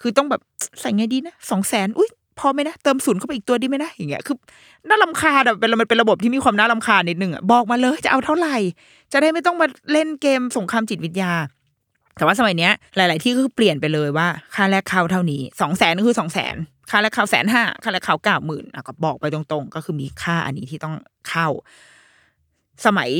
[0.00, 0.40] คือต้องแบบ
[0.80, 2.08] ใส่ไงดีนะสองแสนอุ้ย
[2.38, 4.36] พอไหมนะเติมศูนย์เข้าไปอีกตัวดีไหมนะอย่างเงี้ยคือ
[4.88, 8.56] น่าลำคาญแบบเป็นมันเป็นระบบที่มีความน่าลำคาญนิดนึงอะบอกมาเลยจะเอาเท่าไหร่
[9.12, 11.32] จะได้ไม่ต้องมาเล่นเกมสงครามจิตวิทยา
[12.16, 16.56] แต่ว่าสมัยเนี้ยหลาย ๆ ที่ก็คือเปลี่ยนไปเลยว่าค่าแรกเข้าเท่านี้สองแสนก็คือสองแสน
[16.90, 20.94] ค่าแรกเข้าแสนห้าค่าแรกเข้าเก้าหมื่นก็บอกไปตรง ๆ ก็คือมีค่าอันนี้ที่ต้อง
[21.28, 21.48] เข้า
[22.86, 23.10] สมัย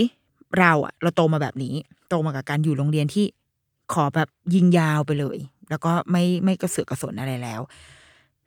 [0.60, 1.74] เราอะเราโตมาแบบนี้
[2.08, 3.24] โตมากับการอยู่โรงเรียนที่
[3.92, 5.38] ขอแบบยิงยาวไปเลย
[5.70, 7.60] แล้วก็ไม่ไม่กระเสือกกระสนอะไรแล้ว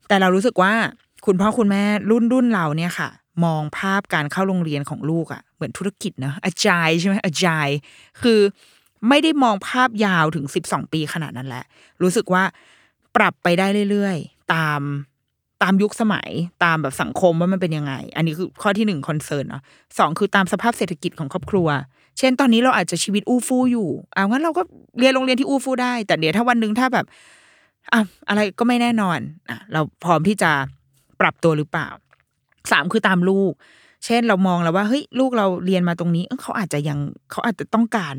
[0.08, 0.74] แต่เรารู้สึกว่า
[1.26, 3.10] คุณพ่อคุณแม่รุ่นรุ่นเราเนี่ยค่ะ
[3.46, 7.70] มองภาพการเข้าโรงเรียนของลูกอะเหมือนธุรกิจเนะอาจายใช่ไหมอาจาย
[8.22, 8.40] คือ
[9.08, 11.64] ไม่ได้มองภาพยาวถึงสิบสองปีขนาดนั้นแหละ
[12.02, 12.44] รู้สึกว่า
[13.16, 14.82] ปรับไปได้เรื่อยๆ ตาม
[15.64, 16.30] ตามยุคสมัย
[16.64, 19.64] ตามแบบสังคมว่ามันเป็นยังไง อันนี้คือข้อที่หนึ่ง concern เนาะ
[20.00, 21.68] สองคือตามสภาพเศรษฐกิจของครอบครัว
[22.18, 24.62] เช่นตอนนี้เราอาจจะชีวิตอู้ฟู่อยู่เอางั้นเราก็
[25.00, 27.06] เรียนโรงเรียนที่อู้ฟู่ได้ แต่เดี๋ยวถ้าวันหนึ่งถ้าแบบ
[27.94, 29.20] อะอะไรก็ไม่แน่นอน
[29.50, 30.52] อะเราพร้อมที่จะ
[31.22, 31.88] ปรับตัวหรือเปล่า
[32.72, 33.52] สามคือตามลูก
[34.06, 37.00] เช่นเรามองแล้วว่าเฮ้ยลูกเราเรียนมาตรงนี้เขาอาจจะยัง
[37.32, 38.16] เขาอาจจะต้องการ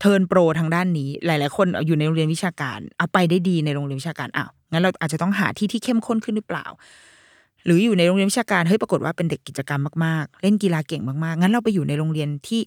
[0.00, 6.66] turn pro ทางด้านนี้ หลาย ๆ คนอยู่ในโรงเรียนวิชาการเอาไปได้ดีในโรงเรียนวิชาการอ้าวงั้นเราอาจจะต้องหาที่ที่เข้มข้นขึ้นหรือเปล่า
[7.64, 12.60] หรืออยู่ในโรงเรียนวิชาการเฮ้ยปรากฏว่าเป็นเด็กกิจกรรมมาก ๆ เล่นกีฬาเก่งมาก ๆ งั้นเราไปอยู่ในโรงเรียนที่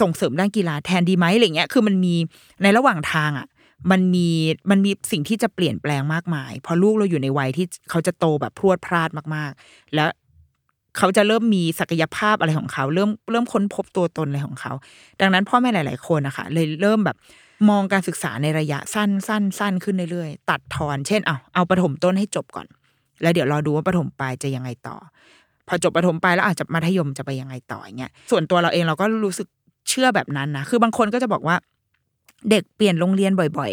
[0.00, 2.14] ส่งเสริมด้านกีฬาแทนดีไหมอะไรเงี้ย คือมันมี
[2.62, 3.46] ในระหว่างทางอะ
[3.90, 4.28] มันมี
[4.70, 10.08] มันมีสิ่งที่จะเปลี่ยนแปลงมากมาย พอลูกเราอยู่ในวัยที่เขาจะโตแบบพรวดพลาดมาก ๆ แล้ว
[10.98, 14.72] เขาจะเริ่มมีศักยภาพอะไรของเขา เริ่มเริ่มค้นพบตัวตนอะไรของเขา
[15.20, 17.16] ดังนั้นพ่อแม่หลาย ๆ คนนะคะเลยเริ่มแบบ
[17.70, 22.66] มองการศึกษาในระยะสั้นสั้นสั้นขึ้นเรื่อยๆ ตัดทอน เช่น เอาเอาประถมต้นให้จบก่อน
[23.22, 24.96] แล้วเดี๋ยวรอดูว่าประถมปลายจะยังไงต่อ
[25.68, 29.48] พอจบประถมปลายแล้วอาจจะมัธยมจะไปยังไงต่ออย่างเงี้ย ส่วนตัวเราเองเราก็รู้สึก
[29.88, 31.56] เชื่อแบบนั้นนะ คือบางคนก็จะบอกว่า
[32.50, 33.72] เด็กเปลี่ยนโรงเรียนบ่อย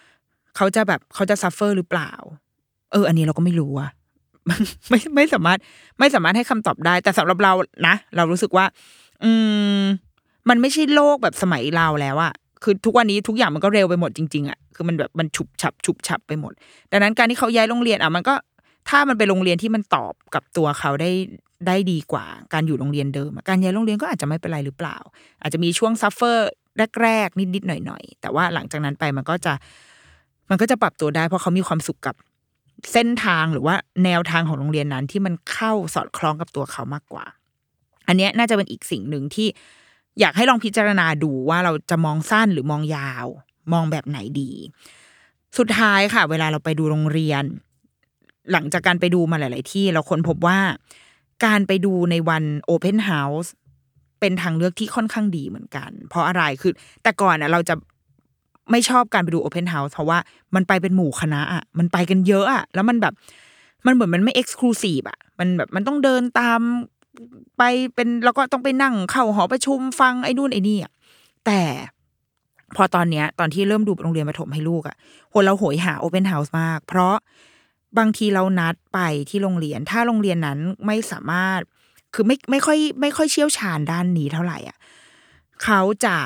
[0.00, 2.10] ๆ เขาจะแบบเขาจะซัฟเฟอร์หรือเปล่า
[2.92, 3.90] เออ อันนี้เราก็ไม่รู้อะ
[4.88, 5.58] ไม่ไม่สามารถ
[5.98, 7.52] ไม่สามารถให้คำตอบได้ แต่สำหรับเรา
[7.86, 8.64] นะ เรารู้สึกว่า
[9.22, 9.30] อื
[9.80, 9.82] ม
[10.48, 12.32] มันไม่ใช่โลกแบบสมัยเราแล้วอะ
[12.62, 16.52] คือทุกวันนี้ทุกอย่างมันก็เร็วไปหมดจริงๆอะคือมันแบบมันฉุบฉับฉุบฉับไปหมด
[16.92, 18.34] ดังนั้นการที่เขาย้ายโรงเรียนอะมันก็
[18.88, 21.10] ถ้ามันเป็นโรงเรียนที่มันตอบกับตัวเขาได้
[21.66, 22.24] ได้ดีกว่า
[22.54, 24.96] การอยู่โรงเรียนเดิม การย้ายโรงเรียนก็อาจจะไม่เป็นไรหรือเปล่า
[25.42, 26.50] อาจจะมีช่วง suffer
[27.02, 29.52] แรกๆนิดๆหน่อยๆแต่ว่าหลังจากนั้นไปมันก็จะ
[30.50, 32.14] มันก็จะปรับตัวได้เพราะเขามีความสุขกับ
[32.92, 33.74] เส้นทางหรือว่า
[34.04, 37.24] แนวทางของโรงเรียนนั้นที่มันเข้าสอดคล้องกับตัวเขามากกว่า
[38.06, 39.48] อันนี้น่าจะเป็นอีกสิ่งหนึ่งที่
[40.20, 43.26] อยากให้ลองพิจารณาดูว่าเราจะมองสั้นหรือมองยาว
[43.72, 44.50] มองแบบไหนดี
[45.58, 47.44] สุดท้ายค่ะ เวลาเราไปดูโรงเรียน
[48.52, 50.58] หลังจากการไปดูมาหลาย ๆ ที่เราค้นพบว่า
[51.44, 53.52] การไปดูในวัน open house
[54.20, 56.72] เป็นทางเลือกที่ค่อนข้างดีเหมือนกัน เพราะอะไรคือ
[57.02, 57.74] แต่ก่อนอะเราจะ
[58.70, 60.18] ไม่ชอบการไปดู open house เพราะว่า
[60.54, 63.14] มันไปเป็นหมู่คณะอะมันไปกันเยอะอะแล้วมันแบบ
[63.86, 66.60] มันเหมือนมันไม่ exclusive อะมันแบบมันต้องเดินตาม
[67.58, 67.62] ไป
[67.94, 70.92] เป็นแล้วก็ต้องไปนั่งเข้าหอประชุมฟังไอ้นู่นไอ้นี่อะ
[71.46, 71.60] แต่
[72.76, 74.96] พอตอนเนี้ยตอนที่เริ่มดูโรงเรียนประถมให้ลูกอะ
[75.30, 77.16] โหเราโหยหา open house มาก เพราะ
[77.98, 78.98] บางทีเรานัดไป
[79.30, 81.60] ที่โรงเรียน ถ้าโรงเรียนนั้นไม่สามารถ
[82.14, 84.76] คือไม่ไม่ค่อยไม่ค่อยเชี่ยวชาญด้านนี้เท่าไหร่อะ
[85.64, 86.16] เขาจะ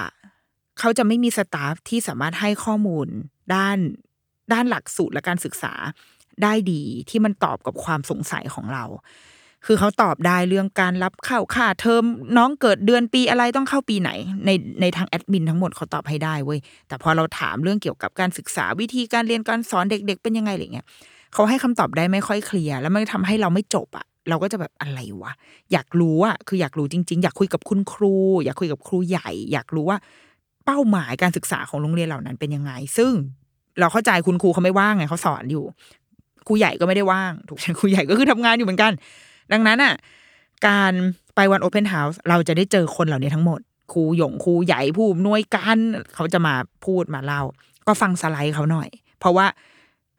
[0.81, 3.07] เขาจะไม่มี staff ที่สามารถให้ข้อมูล
[3.55, 3.79] ด้าน
[4.53, 5.73] ด้านหลักสูตรและการศึกษา
[6.43, 8.85] ได้ดีที่มันตอบกับความสงสัยของเรา
[9.67, 12.05] คือเขาตอบได้เรื่องการรับเข้าค่าเทอม
[12.37, 14.11] น้องเกิดเดือนปีอะไรต้องเข้าปีไหน
[14.47, 14.51] ใน
[14.81, 16.59] ในทางแอดมินทั้งหมดเขาตอบให้ได้เว้ย
[16.89, 20.87] แต่พอเราถามเรื่องเกี่ยวกับการศึกษาวิธีการเรียนการสอนเด็ก ๆ เป็นยังไงอะไรเงี้ย
[21.33, 25.33] เขาให้คำตอบได้ไม่ค่อยเคลียร์แล้วมันทำให้เราไม่จบอะเราก็จะแบบอะไรวะ
[25.73, 28.15] อยากรู้อะคืออยากรู้จริง ๆ อยากคุยกับคุณครู
[28.45, 29.99] อยากคุยกับครูใหญ่ อยากรู้ว่า
[30.73, 33.13] เป้าหมายการศึกษาของโรงเรียนเหล่านั้นเป็นยังไง ซึ่ง
[33.81, 35.65] เราเข้าใจคุณครูเขาไม่ว่างไงเขาสอนอยู่
[36.47, 38.93] ครูใหญ่ก็ไม่ได้ว่าง ถูกไหมครูใหญ่ก็คือทำงานอยู่เหมือนกัน
[39.53, 39.95] ดังนั้นอะ
[40.67, 40.93] การ
[41.35, 43.61] ไปวัน open house เราจะได้เจอคนเหล่านี้ทั้งหมด
[43.93, 45.79] ครูหยงครูใหญ่ผู้อำนวยการ
[46.15, 46.55] เขาจะมา
[46.85, 47.43] พูดมาเล่า
[47.87, 48.89] ก็ฟังสไลด์เขาหน่อย
[49.21, 49.47] เพราะว่า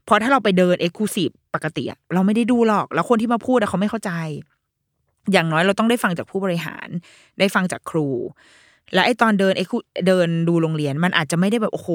[0.08, 4.12] พอถ้าเราไปเดิน exclusive ปกติอะเราไม่ได้ดูหรอก แล้วคนที่มาพูดอะเขาไม่เข้าใจ
[5.32, 6.88] อย่างน้อยเราต้องได้ฟังจากผู้บริหาร
[7.39, 8.08] ได้ฟังจากครู
[8.94, 9.62] และไอตอนเดินไอ
[10.08, 11.89] เดินดูโรงเรียนมันอาจจะไม่ได้แบบโอ้โห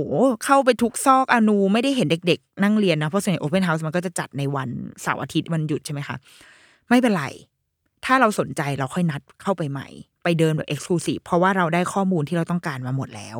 [0.44, 4.68] เข้าไปทุกซอกอณูไม่ได้เห็นเด็ก ๆ นั่งเรียนนะเพราะส่วนใหญ่ open house มันก็จะจัดในวัน
[5.02, 6.16] เสาร์อาทิตย์วันหยุดใช่ไหมคะ
[6.88, 7.24] ไม่เป็นไร
[8.04, 9.88] ถ้าเราสนใจเราค่อยนัดเข้าไปใหม่
[10.22, 13.36] ไปเดินแบบเอ็กซ์คลูซีฟเพราะว่าเราได้ข้อมูลที่เราต้องการมาหมดแล้ว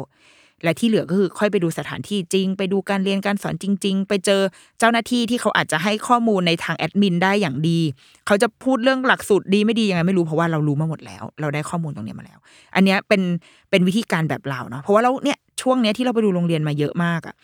[0.64, 4.40] และที่เหลือก็คือค่อยไปดูสถานที่จริง ไปดูการเรียนการสอนจริง ๆ ไปเจอ
[4.78, 7.80] เจ้าหน้าที่ที่เขาอาจจะให้ข้อมูลในทางแอดมินได้อย่างดี
[8.26, 12.38] เขาจะพูดเรื่องหลักสูตรดีไม่ดียังไงไม่รู้เพราะว่าเรารู้มาหมดแล้ว เราได้ข้อมูลตรงนี้มาแล้ว
[12.74, 13.22] อันนี้เป็น
[13.70, 17.34] เป็นวิธีการแบบเราเนาะเพราะว่าเราเนี่ยช่วงเนี้ยที่เราไปดูโรงเรียนมาเยอะมากอะ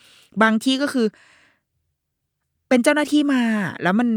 [0.41, 1.07] บางที่ก็คือ
[2.69, 3.41] เป็นเจ้าหน้าที่มา
[3.83, 4.09] แล้วมัน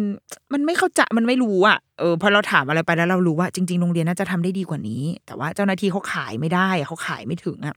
[0.53, 7.77] มันไม่เข้าใจมันไม่รู้อะเออพอเราถามอะไรไปแล้วเรารู้ว่าจริง ๆ โรงเรียนน่าจะทำได้ดีกว่านี้ แต่ว่าเจ้าหน้าที่เขาขายไม่ได้เขาขายไม่ถึงอะ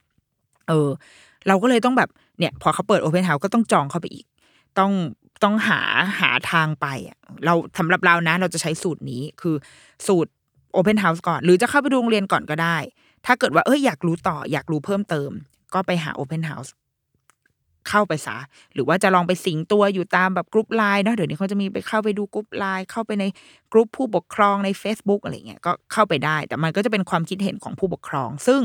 [0.70, 0.88] เออ
[1.48, 4.26] เราก็เลยต้องแบบเนี่ยพอเขาเปิด open house ก็ต้องจองเข้าไปอีก
[4.78, 4.92] ต้อง
[5.44, 5.80] ต้องหา
[6.20, 9.54] หาทางไปอะเราสำหรับเรานะ เราจะใช้สูตรนี้คือ
[10.06, 10.30] สูตร
[10.72, 12.76] open house ก่อน หรือจะเข้าไปดูโรงเรียนก่อนก็ได้
[13.26, 15.30] ถ้าเกิดว่าเอ้ยอยากรู้ต่ออยากรู้เพิ่มเติม
[15.74, 16.74] ก็ไปหา open house
[17.88, 18.36] เข้าไปซะ
[18.74, 23.24] หรือว่าจะลองไปสิงตัวอยู่ตามแบบกรุ๊ปไลน์เนาะเดี๋ยวนี้เขาจะมีไปเข้าไปดูกรุ๊ปไลน์เข้าไปใน
[23.72, 28.60] กรุ๊ปผู้ปกครองใน Facebook อะไรเงี้ยก็เข้าไปได้ แต่มันก็จะเป็นความคิดเห็นของผู้ปกครอง ซึ่ง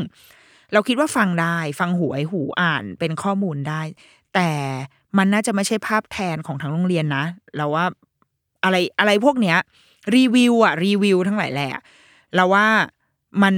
[0.74, 3.82] เราคิดว่าฟังได้ ฟังหูไว้หูอ่านเป็นข้อมูลได้
[4.36, 4.50] แต่
[5.18, 7.24] มันน่าจะไม่ใช่ภาพแทนของทั้งโรงเรียนนะ
[7.58, 7.86] เราว่า
[8.64, 9.58] อะไรอะไรพวกเนี้ย
[10.16, 11.72] รีวิวอะรีวิวทั้งหลายแหละ
[12.36, 12.68] เราว่า
[13.44, 13.56] มัน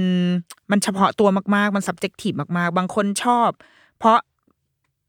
[0.70, 3.50] มันเฉพาะตัวมากๆ มัน subjective มากๆ บางคนชอบ
[3.98, 4.18] เพราะ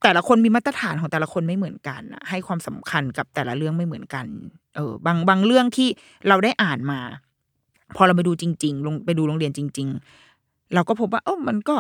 [0.04, 4.26] แต่ละคนมีมาตรฐานของแต่ละคนไม่เหมือนกันะให้ความสำคัญกับแต่ละเรื่องไม่เหมือนกัน
[4.76, 5.88] เออบางบางเรื่องที่
[6.28, 7.00] เราได้อ่านมา
[7.96, 10.29] พอเราไปดูจริง ๆ ลงไปดูโรงเรียนจริง ๆ
[10.74, 11.76] เราก็พบว่าเออมันก็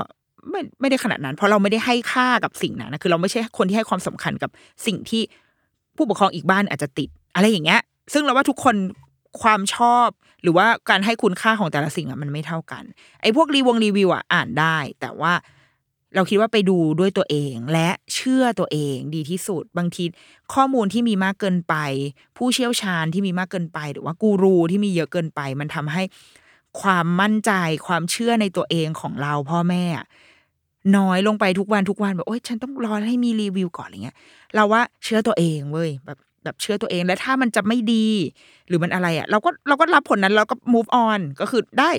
[0.49, 4.51] ไม่ไม่ได้ขนาดนั้น เพราะเราไม่ได้ให้ค่ากับสิ่งนั้นนะคือ เราไม่ใช่คนที่ให้ความสำคัญกับ
[4.85, 5.21] สิ่งที่
[5.95, 7.81] ผู้ปกครองอีกบ้านอาจจะติด อะไรอย่างเงี้ย
[8.13, 8.75] ซึ่งเราว่าทุกคน
[9.41, 10.07] ความชอบ
[10.43, 12.83] หรือว่าการให้คุณค่าของแต่ละสิ่งอะมันไม่เท่ากัน
[13.21, 15.33] ไอ้พวกรีวงรีวิวอะอ่านได้ แต่ว่า
[16.15, 20.03] เราคิดว่าไปดูด้วยตัวเองและเชื่อตัวเองดีที่สุด บางที
[20.53, 21.75] ข้อมูลที่มีมากเกินไป
[22.37, 26.03] ผู้เชี่ยวชาญที่มีมากเกินไป หรือว่ากูรูที่มีเยอะเกินไป มันทำให้
[26.81, 27.51] ความมั่นใจ
[27.87, 29.83] ความเชื่อในตัวเองของเราพ่อแม่
[30.97, 34.17] น้อยลงไปทุกวันทุกวันแบบโอ๊ยฉันต้องรอให้มีรีวิวก่อนอะไรเงี้ย
[34.55, 38.07] เราว่าเชื่อตัวเองเว้ยแบบแบบเชื่อตัวเองและถ้ามันจะไม่ดี
[38.67, 41.89] หรือมันอะไรอะ เราก็เราก็รับผลนั้นเราก็ move on ก็คือได้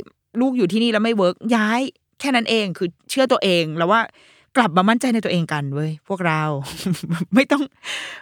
[0.40, 1.80] ลูกอยู่ที่นี่แล้วไม่ work ย้าย
[2.20, 4.00] แค่นั้นเองคือเชื่อตัวเองแล้วว่า
[4.56, 6.42] กลับมามั่นใจในตัวเองกันเว้ยพวกเรา
[7.34, 7.62] ไม่ต้อง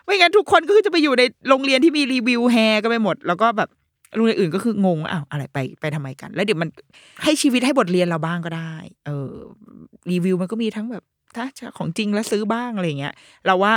[0.05, 3.68] ไม่งั้นทุกคนก็คือจะไปอยู่ในโรงเรียนที่มีรีวิวแห่กันไปหมด แล้วก็แบบ
[4.16, 6.68] โรงเรียนอื่นก็คืองงอ้าวอะไรไปไปทำไมกัน แล้วเดี๋ยวมัน
[7.22, 8.74] ให้ชีวิตให้บทเรียนเราบ้างก็ได้
[9.06, 9.32] เออ
[10.11, 11.04] รีวิวมันก็มีทั้งแบบ
[11.36, 11.44] ถ้า
[11.78, 13.14] ของจริงแล้วซื้อบ้างอะไรเงี้ย
[13.46, 13.72] เราว่า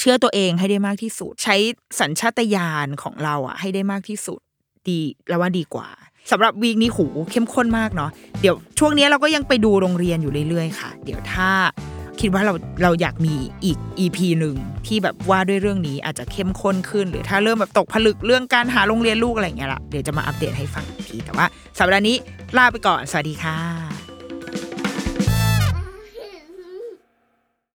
[0.00, 1.56] เชื่อตัวเองให้ได้มากที่สุด ใช้
[2.00, 4.40] สัญชาตญาณของเราอะ ให้ได้มากที่สุด
[4.88, 5.88] ดีเราว่าดีกว่า
[6.30, 11.50] สำหรับวีคนี้หูเข้มข้นมากเนาะเดี๋ยวช่วงนี้เราก็ยังไปดูโรงเรียนอยู่เรื่อยๆค่ะ เดี๋ยวถ้า
[12.20, 14.54] คิดว่าเราเราอยากมีอีก EP หนึ่ง
[14.86, 21.46] ที่แบบว่าด้วยเรื่องนี้อาจจะเข้มข้นขึ้น หรือถ้าเริ่มแบบตกผลึกเรื่องการหาโรงเรียนลูกอะไรอย่างเงี้ยละเดี๋ยวจะมาอัปเดตให้ฟังอีกทีแต่ว่า
[21.78, 22.16] สัปดาห์นี้
[22.56, 23.99] ลาไปก่อนสวัสดีค่ะ